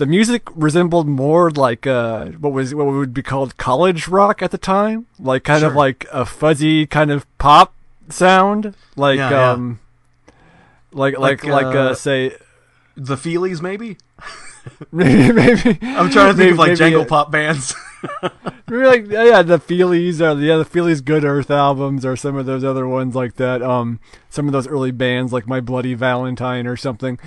the 0.02 0.06
music 0.06 0.42
resembled 0.56 1.06
more 1.06 1.48
like 1.52 1.86
uh, 1.86 2.26
what 2.42 2.52
was 2.52 2.74
what 2.74 2.86
would 2.86 3.14
be 3.14 3.22
called 3.22 3.56
college 3.56 4.08
rock 4.08 4.42
at 4.42 4.50
the 4.50 4.58
time, 4.58 5.06
like 5.20 5.44
kind 5.44 5.62
of 5.62 5.76
like 5.76 6.06
a 6.12 6.24
fuzzy 6.26 6.86
kind 6.88 7.12
of 7.12 7.24
pop 7.38 7.72
sound, 8.08 8.74
like 8.96 9.18
Yeah, 9.18 9.30
yeah. 9.30 9.50
um, 9.52 9.78
like 10.92 11.16
like 11.16 11.44
Like, 11.44 11.64
like, 11.66 11.76
uh, 11.76 11.78
uh, 11.90 11.94
say 11.94 12.34
The 12.96 13.14
Feelies, 13.14 13.62
maybe. 13.62 13.96
maybe 14.90 15.32
maybe 15.40 15.78
I'm 15.82 16.10
trying 16.10 16.32
to 16.32 16.34
think 16.34 16.38
maybe- 16.38 16.50
of 16.50 16.58
like 16.58 16.76
jangle 16.76 17.02
uh, 17.02 17.06
pop 17.06 17.30
bands. 17.30 17.72
Maybe 18.68 18.84
like 18.84 19.06
yeah, 19.08 19.24
yeah, 19.24 19.42
the 19.42 19.60
Feelies 19.60 20.20
or 20.20 20.34
the 20.34 20.44
yeah, 20.46 20.56
the 20.56 20.64
Feelies 20.64 21.04
Good 21.04 21.24
Earth 21.24 21.52
albums 21.52 22.04
or 22.04 22.16
some 22.16 22.34
of 22.34 22.46
those 22.46 22.64
other 22.64 22.88
ones 22.88 23.14
like 23.14 23.36
that. 23.36 23.62
Um, 23.62 24.00
some 24.28 24.46
of 24.48 24.52
those 24.52 24.66
early 24.66 24.90
bands 24.90 25.32
like 25.32 25.46
My 25.46 25.60
Bloody 25.60 25.94
Valentine 25.94 26.66
or 26.66 26.76
something. 26.76 27.20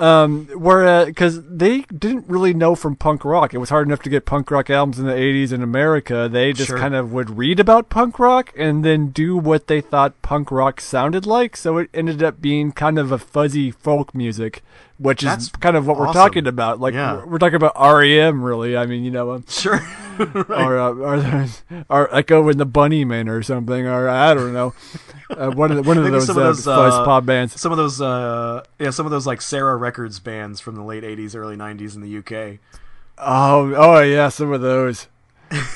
Um, 0.00 0.46
where 0.54 1.04
because 1.04 1.42
they 1.46 1.82
didn't 1.82 2.24
really 2.26 2.54
know 2.54 2.74
from 2.74 2.96
punk 2.96 3.22
rock, 3.22 3.52
it 3.52 3.58
was 3.58 3.68
hard 3.68 3.86
enough 3.86 4.00
to 4.02 4.08
get 4.08 4.24
punk 4.24 4.50
rock 4.50 4.70
albums 4.70 4.98
in 4.98 5.04
the 5.04 5.12
'80s 5.12 5.52
in 5.52 5.62
America. 5.62 6.26
They 6.30 6.54
just 6.54 6.68
Sure. 6.68 6.78
kind 6.78 6.94
of 6.94 7.12
would 7.12 7.36
read 7.36 7.60
about 7.60 7.90
punk 7.90 8.18
rock 8.18 8.50
and 8.56 8.82
then 8.82 9.08
do 9.08 9.36
what 9.36 9.66
they 9.66 9.82
thought 9.82 10.20
punk 10.22 10.50
rock 10.50 10.80
sounded 10.80 11.26
like. 11.26 11.54
So 11.54 11.76
it 11.76 11.90
ended 11.92 12.22
up 12.22 12.40
being 12.40 12.72
kind 12.72 12.98
of 12.98 13.12
a 13.12 13.18
fuzzy 13.18 13.70
folk 13.70 14.14
music, 14.14 14.62
which 15.00 15.22
That's 15.22 15.44
is 15.44 15.50
kind 15.50 15.76
of 15.76 15.86
what 15.86 15.98
we're 15.98 16.12
talking 16.12 16.46
about. 16.46 16.78
Like 16.78 16.94
Yeah. 16.94 17.16
we're, 17.16 17.26
we're 17.26 17.38
talking 17.38 17.56
about 17.56 17.72
REM, 17.76 18.44
really. 18.44 18.76
I 18.76 18.86
mean, 18.86 19.02
you 19.02 19.10
know. 19.10 19.32
Um, 19.32 19.44
sure. 19.48 19.80
or 20.50 20.78
uh, 20.78 20.92
or, 20.92 21.46
or 21.88 22.14
Echo 22.14 22.48
and 22.48 22.60
the 22.60 22.66
Bunnymen 22.66 23.28
or 23.28 23.42
something, 23.42 23.86
or 23.86 24.08
I 24.08 24.34
don't 24.34 24.52
know, 24.52 24.74
uh, 25.30 25.50
one 25.50 25.70
of 25.70 25.78
the, 25.78 25.82
one 25.82 25.96
of 25.96 26.04
those, 26.04 26.26
some 26.26 26.36
of 26.36 26.42
uh, 26.42 26.46
those, 26.48 26.64
fuzz 26.64 26.94
uh, 26.94 27.04
pop 27.04 27.24
bands. 27.24 27.58
Some 27.58 27.72
of 27.72 27.78
those, 27.78 28.00
uh, 28.00 28.62
yeah, 28.78 28.90
some 28.90 29.06
of 29.06 29.12
those 29.12 29.26
like 29.26 29.40
Sarah 29.40 29.76
Records 29.76 30.20
bands 30.20 30.60
from 30.60 30.74
the 30.74 30.82
late 30.82 31.04
'80s, 31.04 31.34
early 31.34 31.56
'90s 31.56 31.94
in 31.94 32.02
the 32.02 32.18
UK. 32.18 32.58
Oh, 33.16 33.74
oh 33.74 34.00
yeah, 34.00 34.28
some 34.28 34.52
of 34.52 34.60
those. 34.60 35.08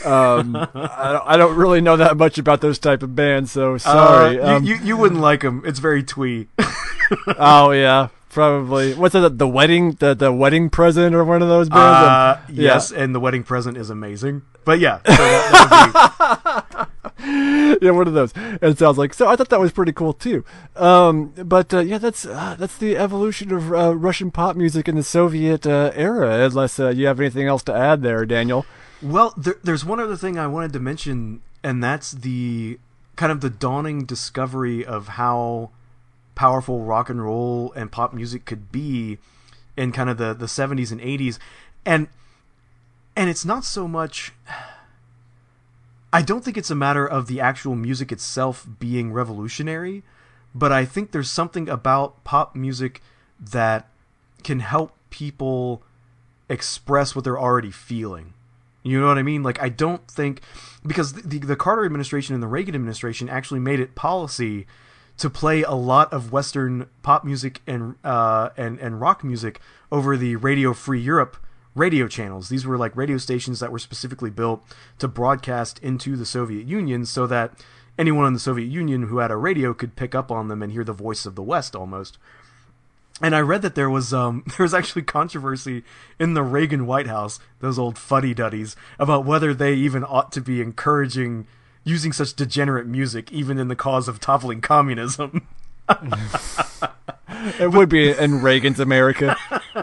Um, 0.04 0.56
I, 0.74 1.12
don't, 1.12 1.22
I 1.26 1.36
don't 1.36 1.56
really 1.56 1.80
know 1.80 1.96
that 1.96 2.16
much 2.16 2.38
about 2.38 2.60
those 2.60 2.78
type 2.78 3.02
of 3.02 3.16
bands, 3.16 3.50
so 3.50 3.78
sorry. 3.78 4.40
Uh, 4.40 4.56
um, 4.56 4.64
you, 4.64 4.74
you 4.74 4.84
you 4.84 4.96
wouldn't 4.96 5.20
like 5.20 5.40
them. 5.40 5.62
It's 5.64 5.78
very 5.78 6.02
twee. 6.02 6.48
oh 7.38 7.70
yeah, 7.70 8.08
probably. 8.34 8.92
What's 8.94 9.14
that? 9.14 9.38
The 9.38 9.48
wedding, 9.48 9.92
the 9.92 10.14
the 10.14 10.32
wedding 10.32 10.68
present, 10.68 11.14
or 11.14 11.24
one 11.24 11.40
of 11.40 11.48
those 11.48 11.68
bands. 11.70 11.82
Uh, 11.82 12.40
Um, 12.48 12.54
yeah. 12.54 12.62
yes, 12.74 12.92
and 12.92 13.14
the 13.14 13.20
wedding 13.20 13.44
present 13.44 13.76
is 13.78 13.88
amazing. 13.88 14.42
But 14.64 14.78
yeah, 14.80 14.98
so 15.06 15.12
that, 15.12 16.66
that 16.70 16.88
be, 17.18 17.78
yeah, 17.86 17.90
one 17.92 18.06
of 18.06 18.14
those. 18.14 18.32
It 18.36 18.78
sounds 18.78 18.98
like 18.98 19.14
so. 19.14 19.28
I 19.28 19.36
thought 19.36 19.48
that 19.50 19.60
was 19.60 19.72
pretty 19.72 19.92
cool 19.92 20.12
too. 20.12 20.44
Um, 20.76 21.32
but 21.36 21.72
uh, 21.72 21.80
yeah, 21.80 21.98
that's 21.98 22.26
uh, 22.26 22.56
that's 22.58 22.76
the 22.76 22.96
evolution 22.96 23.52
of 23.52 23.72
uh, 23.72 23.96
Russian 23.96 24.30
pop 24.30 24.56
music 24.56 24.88
in 24.88 24.96
the 24.96 25.02
Soviet 25.02 25.66
uh, 25.66 25.92
era. 25.94 26.44
Unless 26.44 26.78
uh, 26.80 26.88
you 26.90 27.06
have 27.06 27.20
anything 27.20 27.46
else 27.46 27.62
to 27.64 27.74
add 27.74 28.02
there, 28.02 28.24
Daniel. 28.26 28.66
Well, 29.02 29.34
there, 29.36 29.56
there's 29.62 29.84
one 29.84 30.00
other 30.00 30.16
thing 30.16 30.38
I 30.38 30.46
wanted 30.46 30.72
to 30.74 30.80
mention, 30.80 31.42
and 31.62 31.82
that's 31.84 32.12
the 32.12 32.78
kind 33.16 33.30
of 33.30 33.40
the 33.42 33.50
dawning 33.50 34.06
discovery 34.06 34.84
of 34.84 35.08
how 35.08 35.70
powerful 36.34 36.82
rock 36.82 37.08
and 37.08 37.22
roll 37.22 37.72
and 37.74 37.92
pop 37.92 38.12
music 38.12 38.44
could 38.44 38.70
be 38.72 39.18
in 39.76 39.92
kind 39.92 40.08
of 40.08 40.18
the, 40.18 40.34
the 40.34 40.46
70s 40.46 40.92
and 40.92 41.00
80s. 41.00 41.38
And 41.84 42.08
and 43.16 43.30
it's 43.30 43.44
not 43.44 43.64
so 43.64 43.86
much 43.86 44.32
I 46.12 46.22
don't 46.22 46.44
think 46.44 46.56
it's 46.56 46.70
a 46.70 46.76
matter 46.76 47.04
of 47.04 47.26
the 47.26 47.40
actual 47.40 47.74
music 47.74 48.12
itself 48.12 48.64
being 48.78 49.12
revolutionary, 49.12 50.04
but 50.54 50.70
I 50.70 50.84
think 50.84 51.10
there's 51.10 51.28
something 51.28 51.68
about 51.68 52.22
pop 52.22 52.54
music 52.54 53.02
that 53.40 53.88
can 54.44 54.60
help 54.60 54.92
people 55.10 55.82
express 56.48 57.16
what 57.16 57.24
they're 57.24 57.38
already 57.38 57.72
feeling. 57.72 58.32
You 58.84 59.00
know 59.00 59.08
what 59.08 59.18
I 59.18 59.24
mean? 59.24 59.42
Like 59.42 59.60
I 59.60 59.70
don't 59.70 60.06
think 60.06 60.42
because 60.86 61.14
the 61.14 61.38
the 61.38 61.56
Carter 61.56 61.84
administration 61.84 62.34
and 62.34 62.42
the 62.42 62.46
Reagan 62.46 62.76
administration 62.76 63.28
actually 63.28 63.60
made 63.60 63.80
it 63.80 63.96
policy 63.96 64.66
to 65.18 65.30
play 65.30 65.62
a 65.62 65.72
lot 65.72 66.12
of 66.12 66.32
Western 66.32 66.88
pop 67.02 67.24
music 67.24 67.60
and 67.66 67.96
uh, 68.04 68.50
and 68.56 68.78
and 68.78 69.00
rock 69.00 69.22
music 69.22 69.60
over 69.92 70.16
the 70.16 70.36
Radio 70.36 70.72
Free 70.72 71.00
Europe 71.00 71.36
radio 71.74 72.06
channels. 72.06 72.48
These 72.48 72.66
were 72.66 72.78
like 72.78 72.96
radio 72.96 73.18
stations 73.18 73.60
that 73.60 73.72
were 73.72 73.78
specifically 73.78 74.30
built 74.30 74.64
to 74.98 75.08
broadcast 75.08 75.78
into 75.80 76.16
the 76.16 76.26
Soviet 76.26 76.66
Union, 76.66 77.04
so 77.04 77.26
that 77.26 77.64
anyone 77.98 78.26
in 78.26 78.32
the 78.32 78.40
Soviet 78.40 78.70
Union 78.70 79.04
who 79.04 79.18
had 79.18 79.30
a 79.30 79.36
radio 79.36 79.74
could 79.74 79.96
pick 79.96 80.14
up 80.14 80.30
on 80.30 80.48
them 80.48 80.62
and 80.62 80.72
hear 80.72 80.84
the 80.84 80.92
voice 80.92 81.26
of 81.26 81.34
the 81.34 81.42
West 81.42 81.76
almost. 81.76 82.18
And 83.22 83.34
I 83.34 83.40
read 83.40 83.62
that 83.62 83.76
there 83.76 83.90
was 83.90 84.12
um 84.12 84.44
there 84.56 84.64
was 84.64 84.74
actually 84.74 85.02
controversy 85.02 85.84
in 86.18 86.34
the 86.34 86.42
Reagan 86.42 86.86
White 86.86 87.06
House, 87.06 87.38
those 87.60 87.78
old 87.78 87.98
fuddy 87.98 88.34
duddies, 88.34 88.76
about 88.98 89.24
whether 89.24 89.54
they 89.54 89.74
even 89.74 90.04
ought 90.04 90.32
to 90.32 90.40
be 90.40 90.60
encouraging 90.60 91.46
using 91.84 92.12
such 92.12 92.34
degenerate 92.34 92.86
music 92.86 93.30
even 93.32 93.58
in 93.58 93.68
the 93.68 93.76
cause 93.76 94.08
of 94.08 94.18
toppling 94.20 94.60
communism. 94.60 95.46
It 97.58 97.72
would 97.72 97.88
be 97.88 98.10
in 98.10 98.40
Reagan's 98.40 98.80
America. 98.80 99.36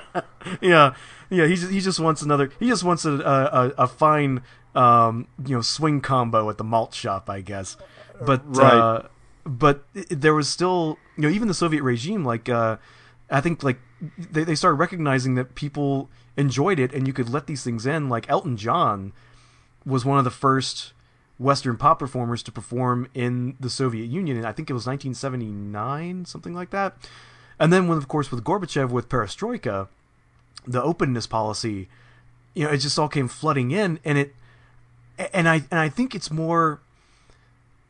yeah, 0.62 0.96
yeah. 1.30 1.46
He 1.46 1.56
just 1.56 1.72
he 1.72 1.80
just 1.80 2.00
wants 2.00 2.22
another. 2.22 2.50
He 2.60 2.68
just 2.68 2.84
wants 2.84 3.06
a 3.06 3.12
a, 3.12 3.84
a 3.84 3.88
fine 3.88 4.42
um 4.74 5.28
you 5.46 5.56
know 5.56 5.62
swing 5.62 6.02
combo 6.02 6.50
at 6.50 6.58
the 6.58 6.64
malt 6.64 6.94
shop, 6.94 7.30
I 7.30 7.42
guess. 7.42 7.78
But 8.26 8.42
Right. 8.46 8.74
uh, 8.74 9.02
but 9.46 9.84
there 10.10 10.34
was 10.34 10.48
still 10.50 10.98
you 11.18 11.24
know 11.24 11.30
even 11.30 11.48
the 11.48 11.54
Soviet 11.54 11.84
regime 11.84 12.24
like 12.26 12.50
uh 12.50 12.78
I 13.30 13.42
think 13.42 13.64
like 13.64 13.80
they 14.18 14.44
they 14.44 14.56
started 14.56 14.76
recognizing 14.76 15.36
that 15.36 15.54
people 15.56 16.10
enjoyed 16.38 16.80
it 16.80 16.94
and 16.94 17.06
you 17.06 17.14
could 17.14 17.30
let 17.30 17.48
these 17.48 17.64
things 17.64 17.86
in. 17.86 18.10
Like 18.10 18.28
Elton 18.30 18.58
John 18.58 19.14
was 19.86 20.04
one 20.06 20.18
of 20.18 20.24
the 20.24 20.32
first 20.32 20.94
Western 21.42 21.76
pop 21.76 22.00
performers 22.00 22.44
to 22.44 22.52
perform 22.52 23.08
in 23.14 23.56
the 23.60 23.70
Soviet 23.70 24.06
Union, 24.06 24.38
and 24.38 24.46
I 24.46 24.52
think 24.52 24.70
it 24.70 24.74
was 24.74 24.86
1979, 24.86 26.26
something 26.26 26.54
like 26.54 26.70
that. 26.70 26.96
And 27.60 27.74
then, 27.74 27.88
when 27.88 27.98
of 27.98 28.08
course, 28.08 28.32
with 28.32 28.44
Gorbachev 28.44 28.90
with 28.90 29.10
Perestroika, 29.10 29.88
the 30.68 30.82
openness 30.82 31.28
policy, 31.28 31.90
you 32.54 32.66
know, 32.66 32.72
it 32.72 32.78
just 32.78 32.98
all 33.00 33.10
came 33.10 33.28
flooding 33.28 33.72
in, 33.72 34.00
and 34.06 34.18
it, 34.18 34.36
and 35.34 35.50
I 35.50 35.64
and 35.72 35.80
I 35.80 35.90
think 35.90 36.14
it's 36.16 36.32
more. 36.32 36.80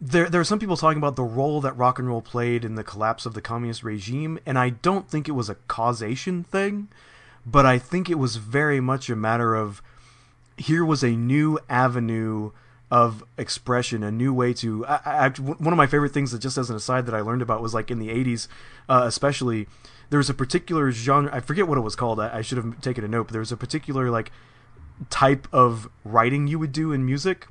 There, 0.04 0.30
there 0.30 0.42
are 0.42 0.46
some 0.46 0.58
people 0.58 0.78
talking 0.78 0.98
about 0.98 1.16
the 1.16 1.24
role 1.24 1.62
that 1.62 1.78
rock 1.78 2.00
and 2.00 2.08
roll 2.08 2.24
played 2.24 2.66
in 2.66 2.74
the 2.74 2.84
collapse 2.84 3.28
of 3.28 3.36
the 3.36 3.42
communist 3.42 3.84
regime, 3.84 4.40
and 4.48 4.58
I 4.58 4.70
don't 4.70 5.08
think 5.08 5.28
it 5.28 5.34
was 5.34 5.48
a 5.48 5.56
causation 5.68 6.44
thing, 6.44 6.88
but 7.46 7.68
I 7.68 7.78
think 7.78 8.10
it 8.10 8.18
was 8.18 8.38
very 8.38 8.80
much 8.80 9.12
a 9.12 9.16
matter 9.16 9.54
of 9.54 9.82
here 10.58 10.84
was 10.84 11.04
a 11.04 11.12
new 11.12 11.60
avenue 11.70 12.52
of 12.91 13.23
expression, 13.38 14.04
a 14.04 14.12
new 14.12 14.34
way 14.34 14.54
to. 14.56 14.86
I, 14.86 14.99
I, 15.06 15.30
one 15.30 15.73
of 15.73 15.77
my 15.77 15.88
favorite 15.88 16.13
things 16.13 16.32
that, 16.32 16.39
just 16.39 16.58
as 16.58 16.69
an 16.69 16.75
aside, 16.75 17.06
that 17.06 17.15
I 17.15 17.21
learned 17.21 17.41
about 17.41 17.62
was 17.62 17.73
like 17.73 17.89
in 17.89 17.99
the 17.99 18.10
'80s, 18.10 18.47
uh, 18.89 19.04
especially. 19.06 19.67
There 20.10 20.17
was 20.17 20.30
a 20.30 20.34
particular 20.34 20.91
genre. 20.91 21.34
I 21.34 21.39
forget 21.39 21.69
what 21.69 21.77
it 21.77 21.82
was 21.82 21.95
called. 21.95 22.19
I, 22.19 22.39
I 22.39 22.41
should 22.41 22.58
have 22.58 22.82
taken 22.82 23.06
a 23.06 23.08
note. 23.08 23.27
But 23.27 23.32
there 23.32 23.39
was 23.39 23.54
a 23.54 23.58
particular 23.58 24.12
like 24.12 24.30
type 25.10 25.47
of 25.54 25.89
writing 26.04 26.47
you 26.47 26.60
would 26.60 26.73
do 26.73 26.91
in 26.91 27.06
music, 27.06 27.47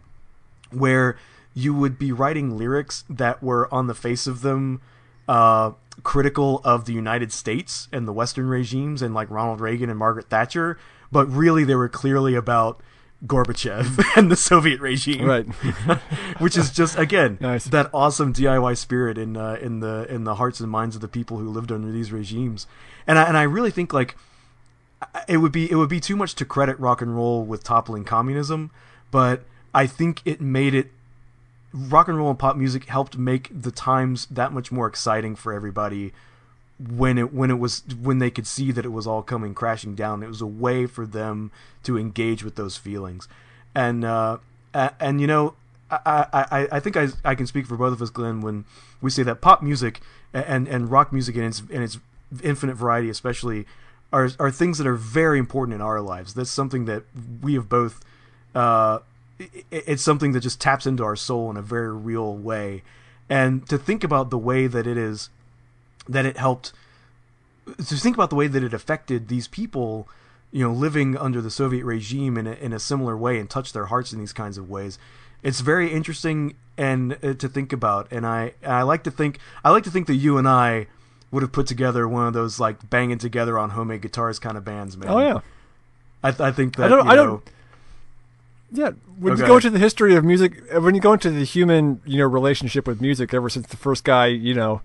where 0.70 1.16
you 1.55 1.74
would 1.74 1.98
be 1.98 2.12
writing 2.12 2.57
lyrics 2.59 3.05
that 3.09 3.42
were 3.42 3.72
on 3.72 3.87
the 3.87 3.94
face 3.94 4.26
of 4.26 4.42
them 4.42 4.83
uh, 5.26 5.72
critical 6.03 6.61
of 6.64 6.85
the 6.85 6.92
United 6.92 7.33
States 7.33 7.88
and 7.92 8.07
the 8.07 8.12
Western 8.12 8.46
regimes 8.48 9.00
and 9.00 9.14
like 9.14 9.31
Ronald 9.31 9.61
Reagan 9.61 9.88
and 9.88 9.98
Margaret 9.98 10.29
Thatcher, 10.29 10.79
but 11.11 11.26
really 11.26 11.64
they 11.64 11.74
were 11.74 11.88
clearly 11.88 12.35
about 12.35 12.83
Gorbachev 13.26 14.02
and 14.16 14.30
the 14.30 14.37
Soviet 14.37 14.80
regime, 14.80 15.24
Right. 15.26 15.46
which 16.38 16.56
is 16.56 16.70
just 16.70 16.98
again 16.98 17.37
Nice. 17.40 17.64
that 17.64 17.90
awesome 17.92 18.33
DIY 18.33 18.76
spirit 18.78 19.18
in 19.18 19.37
uh, 19.37 19.59
in 19.61 19.80
the 19.80 20.06
in 20.12 20.24
the 20.24 20.37
hearts 20.37 20.61
and 20.61 20.70
minds 20.70 20.94
of 20.94 21.02
the 21.02 21.09
people 21.09 21.38
who 21.38 21.48
lived 21.50 21.70
under 21.70 21.90
these 21.92 22.12
regimes, 22.12 22.66
and 23.06 23.18
I, 23.18 23.24
and 23.24 23.37
I 23.37 23.42
really 23.42 23.70
think 23.70 23.92
like 23.92 24.16
it 25.28 25.38
would 25.38 25.52
be 25.52 25.70
it 25.70 25.74
would 25.76 25.88
be 25.90 26.00
too 26.00 26.16
much 26.16 26.35
to 26.37 26.44
credit 26.44 26.78
rock 26.80 27.02
and 27.02 27.14
roll 27.14 27.44
with 27.44 27.62
toppling 27.62 28.04
communism, 28.04 28.70
but 29.11 29.42
I 29.74 29.87
think 29.87 30.22
it 30.24 30.40
made 30.40 30.74
it 30.74 30.90
rock 31.72 32.09
and 32.09 32.16
roll 32.18 32.30
and 32.30 32.38
pop 32.38 32.56
music 32.56 32.87
helped 32.87 33.16
make 33.18 33.48
the 33.52 33.70
times 33.70 34.26
that 34.30 34.52
much 34.52 34.72
more 34.72 34.87
exciting 34.87 35.37
for 35.37 35.52
everybody 35.52 36.12
when 36.88 37.19
it 37.19 37.33
when 37.33 37.51
it 37.51 37.59
was 37.59 37.83
when 38.01 38.19
they 38.19 38.31
could 38.31 38.47
see 38.47 38.73
that 38.73 38.85
it 38.85 38.90
was 38.90 39.07
all 39.07 39.23
coming 39.23 39.55
crashing 39.55 39.95
down. 39.95 40.23
It 40.23 40.29
was 40.29 40.40
a 40.40 40.47
way 40.47 40.87
for 40.87 41.07
them 41.07 41.51
to 41.83 41.99
engage 41.99 42.43
with 42.43 42.57
those 42.57 42.77
feelings, 42.77 43.29
and 43.75 44.05
uh, 44.05 44.38
and 44.73 45.21
you 45.21 45.27
know 45.27 45.55
I, 45.90 46.27
I, 46.33 46.69
I 46.73 46.81
think 46.81 46.97
I, 46.97 47.09
I 47.25 47.35
can 47.35 47.47
speak 47.47 47.66
for 47.66 47.77
both 47.77 47.93
of 47.93 48.03
us, 48.03 48.11
Glen, 48.11 48.40
when 48.40 48.64
we 49.01 49.11
say 49.11 49.23
that 49.25 49.40
pop 49.40 49.62
music 49.62 50.01
and, 50.33 50.69
and 50.69 50.90
rock 50.90 51.12
music 51.12 51.37
and 51.37 51.45
its 51.45 51.62
in 51.69 51.83
its 51.83 51.99
infinite 52.43 52.75
variety, 52.75 53.11
especially, 53.11 53.66
are 54.12 54.31
are 54.38 54.51
things 54.51 54.79
that 54.79 54.87
are 54.87 54.95
very 54.95 55.38
important 55.38 55.75
in 55.75 55.81
our 55.81 56.01
lives. 56.01 56.35
That's 56.35 56.51
something 56.51 56.85
that 56.85 57.05
we 57.43 57.55
have 57.55 57.69
both. 57.69 58.05
Uh, 58.55 59.01
it's 59.71 60.03
something 60.03 60.33
that 60.33 60.40
just 60.40 60.61
taps 60.61 60.87
into 60.87 61.03
our 61.03 61.16
soul 61.16 61.51
in 61.51 61.57
a 61.57 61.62
very 61.62 61.93
real 61.93 62.37
way, 62.37 62.83
and 63.29 63.69
to 63.69 63.79
think 63.79 64.05
about 64.05 64.31
the 64.31 64.38
way 64.38 64.66
that 64.66 64.87
it 64.87 64.97
is, 64.97 65.31
that 66.09 66.25
it 66.27 66.37
helped. 66.37 66.73
To 67.67 67.95
think 67.97 68.17
about 68.17 68.31
the 68.31 68.37
way 68.37 68.47
that 68.49 68.63
it 68.65 68.75
affected 68.75 69.29
these 69.29 69.47
people, 69.47 70.09
you 70.51 70.65
know, 70.67 70.73
living 70.73 71.17
under 71.17 71.41
the 71.41 71.51
Soviet 71.51 71.85
regime 71.85 72.37
in 72.37 72.47
a, 72.47 72.53
in 72.53 72.73
a 72.73 72.79
similar 72.81 73.17
way 73.17 73.39
and 73.39 73.49
touched 73.49 73.75
their 73.75 73.87
hearts 73.87 74.13
in 74.13 74.19
these 74.19 74.33
kinds 74.33 74.59
of 74.59 74.69
ways 74.69 74.99
it's 75.43 75.61
very 75.61 75.91
interesting 75.91 76.55
and 76.77 77.17
uh, 77.25 77.33
to 77.33 77.49
think 77.49 77.73
about 77.73 78.07
and 78.13 78.27
I 78.27 78.53
I 78.63 78.83
like 78.83 79.03
to 79.05 79.11
think 79.11 79.39
I 79.65 79.71
like 79.71 79.85
to 79.85 79.91
think 79.91 80.07
that 80.09 80.17
you 80.17 80.37
and 80.37 80.47
I 80.47 80.87
would 81.31 81.43
have 81.43 81.51
put 81.51 81.67
together 81.67 82.07
one 82.07 82.27
of 82.27 82.35
those 82.35 82.61
like 82.61 82.91
banging 82.91 83.17
together 83.17 83.59
on 83.59 83.71
homemade 83.71 84.03
guitars 84.03 84.39
kind 84.39 84.59
of 84.59 84.67
bands 84.67 84.99
man 84.99 85.09
oh 85.09 85.19
yeah 85.19 85.41
I, 86.23 86.31
th- 86.33 86.41
I 86.43 86.53
think 86.53 86.77
that 86.77 86.85
I 86.85 86.89
don't 86.89 87.05
you 87.07 87.11
I 87.11 87.17
don't 87.17 87.51
yeah 88.71 88.91
when 89.19 89.33
Okay. 89.33 89.41
you 89.43 89.49
go 89.49 89.57
into 89.57 89.71
the 89.71 89.79
history 89.79 90.15
of 90.15 90.25
music 90.27 90.61
when 90.73 90.95
you 90.95 91.01
go 91.01 91.15
into 91.15 91.31
the 91.31 91.45
human 91.45 92.03
you 92.05 92.19
know 92.19 92.27
relationship 92.27 92.87
with 92.87 93.01
music 93.01 93.33
ever 93.33 93.49
since 93.49 93.67
the 93.69 93.79
first 93.79 94.05
guy 94.05 94.27
you 94.27 94.53
know 94.53 94.83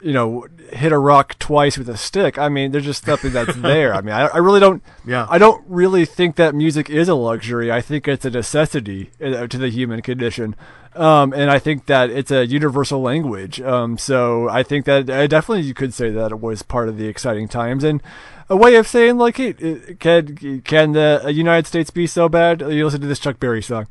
you 0.00 0.12
know 0.12 0.46
hit 0.72 0.92
a 0.92 0.98
rock 0.98 1.36
twice 1.38 1.76
with 1.76 1.88
a 1.88 1.96
stick 1.96 2.38
i 2.38 2.48
mean 2.48 2.70
there's 2.70 2.84
just 2.84 3.04
something 3.04 3.32
that's 3.32 3.56
there. 3.56 3.92
I 3.94 4.00
mean 4.00 4.14
I, 4.14 4.26
I 4.28 4.38
really 4.38 4.60
don't 4.60 4.82
Yeah. 5.04 5.26
i 5.28 5.38
don't 5.38 5.64
really 5.66 6.04
think 6.04 6.36
that 6.36 6.54
music 6.54 6.88
is 6.88 7.08
a 7.08 7.14
luxury. 7.14 7.72
I 7.72 7.80
think 7.80 8.06
it's 8.06 8.24
a 8.24 8.30
necessity 8.30 9.10
uh, 9.20 9.46
to 9.48 9.58
the 9.58 9.70
human 9.70 10.00
condition. 10.02 10.54
Um, 10.94 11.32
and 11.32 11.50
i 11.50 11.58
think 11.58 11.86
that 11.86 12.10
it's 12.10 12.30
a 12.30 12.46
universal 12.46 13.00
language. 13.02 13.60
Um, 13.60 13.98
so 13.98 14.48
i 14.48 14.62
think 14.62 14.84
that 14.86 15.10
uh, 15.10 15.26
definitely 15.26 15.62
you 15.64 15.74
could 15.74 15.92
say 15.94 16.10
that 16.10 16.30
it 16.32 16.40
was 16.40 16.62
part 16.62 16.88
of 16.88 16.96
the 16.96 17.06
exciting 17.08 17.48
times 17.48 17.82
and 17.82 18.00
a 18.48 18.56
way 18.56 18.76
of 18.76 18.86
saying 18.86 19.18
like 19.18 19.36
hey 19.36 19.50
uh, 19.50 19.94
can 19.98 20.60
can 20.62 20.92
the 20.92 21.22
uh, 21.24 21.28
united 21.28 21.66
states 21.66 21.90
be 21.90 22.06
so 22.06 22.28
bad? 22.28 22.60
You 22.60 22.84
listen 22.84 23.00
to 23.00 23.06
this 23.06 23.18
chuck 23.18 23.40
berry 23.40 23.62
song. 23.62 23.86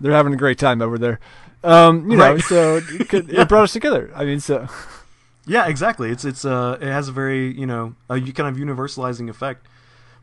They're 0.00 0.12
having 0.12 0.34
a 0.34 0.36
great 0.36 0.58
time 0.58 0.82
over 0.82 0.98
there. 0.98 1.20
Um, 1.64 2.10
you 2.10 2.16
know 2.16 2.36
so 2.38 2.76
it, 2.78 3.08
could, 3.08 3.30
it 3.30 3.48
brought 3.48 3.62
us 3.64 3.72
together. 3.72 4.10
I 4.16 4.24
mean 4.24 4.40
so 4.40 4.66
Yeah, 5.46 5.66
exactly. 5.66 6.10
It's 6.10 6.24
it's 6.24 6.44
uh 6.44 6.78
it 6.80 6.88
has 6.88 7.08
a 7.08 7.12
very 7.12 7.52
you 7.58 7.66
know 7.66 7.94
a 8.08 8.20
kind 8.20 8.48
of 8.48 8.56
universalizing 8.56 9.28
effect. 9.28 9.66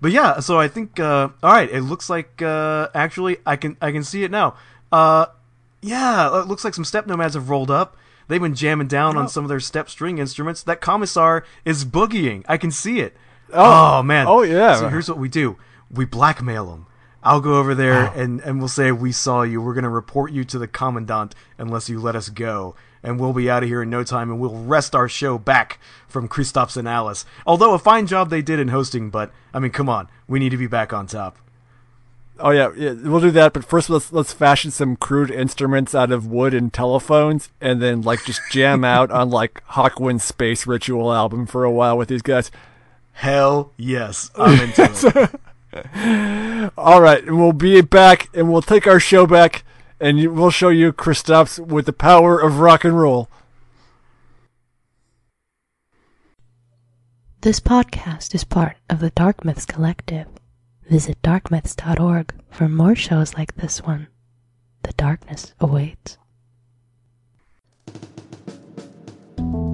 But 0.02 0.12
yeah, 0.12 0.40
so 0.40 0.60
I 0.60 0.68
think 0.68 1.00
uh 1.00 1.30
all 1.44 1.52
right, 1.52 1.70
it 1.70 1.82
looks 1.82 2.10
like 2.10 2.42
uh 2.42 2.88
actually 2.94 3.38
I 3.46 3.56
can 3.56 3.78
I 3.82 3.92
can 3.92 4.04
see 4.04 4.24
it 4.24 4.32
now. 4.32 4.56
Uh 4.92 5.28
yeah, 5.82 6.42
it 6.42 6.48
looks 6.48 6.64
like 6.64 6.74
some 6.74 6.86
steppe 6.86 7.08
nomads 7.08 7.36
have 7.36 7.50
rolled 7.50 7.72
up. 7.72 7.98
They've 8.28 8.42
been 8.42 8.54
jamming 8.56 8.88
down 8.88 9.18
on 9.18 9.28
some 9.28 9.44
of 9.44 9.50
their 9.50 9.60
steppe 9.60 9.90
string 9.90 10.20
instruments. 10.20 10.62
That 10.62 10.82
commissar 10.82 11.44
is 11.66 11.84
boogieing. 11.84 12.44
I 12.48 12.58
can 12.58 12.70
see 12.70 13.00
it. 13.00 13.18
Oh, 13.52 14.04
man. 14.04 14.28
Oh, 14.28 14.44
yeah. 14.44 14.76
So 14.76 14.88
here's 14.90 15.10
what 15.10 15.18
we 15.18 15.28
do. 15.30 15.58
We 15.90 16.06
blackmail 16.06 16.68
them. 16.68 16.86
I'll 17.24 17.42
go 17.42 17.56
over 17.56 17.74
there 17.74 18.06
and, 18.16 18.40
and 18.42 18.60
we'll 18.60 18.68
say 18.68 18.92
we 18.92 19.12
saw 19.12 19.42
you. 19.42 19.62
We're 19.62 19.74
gonna 19.74 19.90
report 19.90 20.32
you 20.32 20.44
to 20.46 20.60
the 20.60 20.68
commandant 20.68 21.34
unless 21.58 21.90
you 21.90 22.00
let 22.00 22.16
us 22.16 22.30
go, 22.30 22.76
and 23.04 23.20
we'll 23.20 23.34
be 23.34 23.50
out 23.50 23.64
of 23.64 23.70
here 23.70 23.84
in 23.84 23.90
no 23.90 24.04
time, 24.04 24.30
and 24.30 24.40
we'll 24.40 24.56
wrest 24.56 24.96
our 24.96 25.08
show 25.08 25.38
back 25.38 25.80
from 26.08 26.28
Kristaps 26.28 26.78
and 26.78 26.88
Alice. 26.88 27.26
Although 27.46 27.74
a 27.74 27.80
fine 27.80 28.08
job 28.08 28.30
they 28.30 28.42
did 28.42 28.60
in 28.60 28.70
hosting, 28.70 29.10
but 29.10 29.32
I 29.54 29.60
mean, 29.60 29.72
come 29.72 29.90
on, 29.90 30.08
we 30.28 30.40
need 30.40 30.50
to 30.50 30.58
be 30.58 30.68
back 30.68 30.94
on 30.94 31.08
top. 31.08 31.38
Oh 32.42 32.52
yeah, 32.52 32.72
yeah, 32.76 32.94
we'll 32.94 33.20
do 33.20 33.32
that. 33.32 33.54
But 33.54 33.66
first, 33.66 33.90
let's 33.90 34.14
let's 34.14 34.32
fashion 34.32 34.72
some 34.72 34.96
crude 34.96 35.30
instruments 35.30 35.94
out 35.94 36.12
of 36.12 36.26
wood 36.26 36.54
and 36.54 36.72
telephones, 36.72 37.50
and 37.60 37.82
then 37.82 38.02
like 38.02 38.24
just 38.24 38.42
jam 38.50 38.84
out 38.86 39.12
on 39.12 39.30
like 39.30 39.62
Hawkwind's 39.72 40.24
Space 40.24 40.66
Ritual 40.66 41.12
album 41.14 41.46
for 41.46 41.64
a 41.64 41.72
while 41.72 41.98
with 41.98 42.08
these 42.08 42.22
guys. 42.22 42.50
Hell 43.14 43.72
yes, 43.76 44.32
I'm 44.36 44.60
into 44.62 45.30
it. 45.74 46.72
All 46.78 47.02
right, 47.02 47.24
and 47.24 47.38
we'll 47.38 47.52
be 47.52 47.82
back, 47.82 48.30
and 48.34 48.52
we'll 48.52 48.62
take 48.62 48.88
our 48.88 49.00
show 49.00 49.28
back, 49.28 49.64
and 50.00 50.20
you- 50.20 50.32
we'll 50.32 50.52
show 50.52 50.70
you 50.70 50.94
Kristaps 50.94 51.60
with 51.60 51.86
the 51.86 51.94
power 51.94 52.40
of 52.40 52.60
rock 52.60 52.86
and 52.86 53.00
roll. 53.00 53.30
This 57.42 57.60
podcast 57.60 58.36
is 58.36 58.44
part 58.44 58.76
of 58.90 59.00
the 59.00 59.12
Dark 59.12 59.46
Myths 59.46 59.66
Collective. 59.66 60.28
Visit 60.90 61.22
darkmyths.org 61.22 62.34
for 62.50 62.68
more 62.68 62.96
shows 62.96 63.36
like 63.36 63.56
this 63.56 63.82
one. 63.82 64.08
The 64.84 64.94
darkness 64.94 65.54
awaits. 65.60 66.18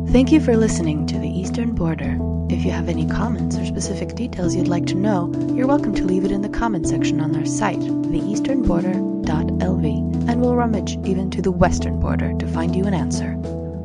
Thank 0.09 0.31
you 0.31 0.39
for 0.39 0.55
listening 0.55 1.07
to 1.07 1.19
The 1.19 1.27
Eastern 1.27 1.73
Border. 1.73 2.17
If 2.49 2.63
you 2.63 2.71
have 2.71 2.87
any 2.87 3.07
comments 3.07 3.57
or 3.57 3.65
specific 3.65 4.15
details 4.15 4.55
you'd 4.55 4.67
like 4.67 4.85
to 4.87 4.95
know, 4.95 5.33
you're 5.55 5.67
welcome 5.67 5.93
to 5.95 6.05
leave 6.05 6.23
it 6.23 6.31
in 6.31 6.41
the 6.41 6.49
comment 6.49 6.87
section 6.87 7.19
on 7.19 7.35
our 7.35 7.45
site, 7.45 7.79
theeasternborder.lv, 7.79 10.04
and 10.35 10.43
we'll 10.43 10.53
rummage 10.57 10.97
even 11.05 11.31
to 11.31 11.41
the 11.41 11.49
western 11.49 11.97
border 11.97 12.33
to 12.33 12.45
find 12.47 12.75
you 12.75 12.83
an 12.83 12.93
answer. 12.93 13.37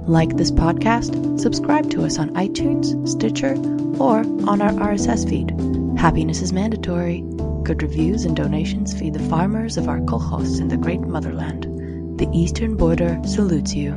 Like 0.08 0.36
this 0.36 0.50
podcast, 0.50 1.38
subscribe 1.38 1.88
to 1.92 2.04
us 2.04 2.18
on 2.18 2.30
iTunes, 2.30 3.08
Stitcher, 3.08 3.54
or 4.02 4.22
on 4.50 4.60
our 4.60 4.72
RSS 4.72 5.28
feed. 5.28 5.50
Happiness 5.96 6.42
is 6.42 6.52
mandatory. 6.52 7.20
Good 7.62 7.84
reviews 7.84 8.24
and 8.24 8.34
donations 8.34 8.98
feed 8.98 9.14
the 9.14 9.28
farmers 9.28 9.76
of 9.76 9.88
our 9.88 10.00
kolkhoz 10.00 10.60
in 10.60 10.66
the 10.66 10.76
great 10.76 11.02
motherland. 11.02 12.18
The 12.18 12.28
Eastern 12.36 12.76
Border 12.76 13.20
salutes 13.24 13.72
you. 13.76 13.94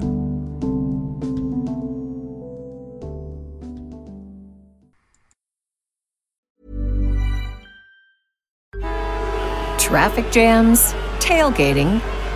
Traffic 9.80 10.32
jams, 10.32 10.94
tailgating, 11.18 12.00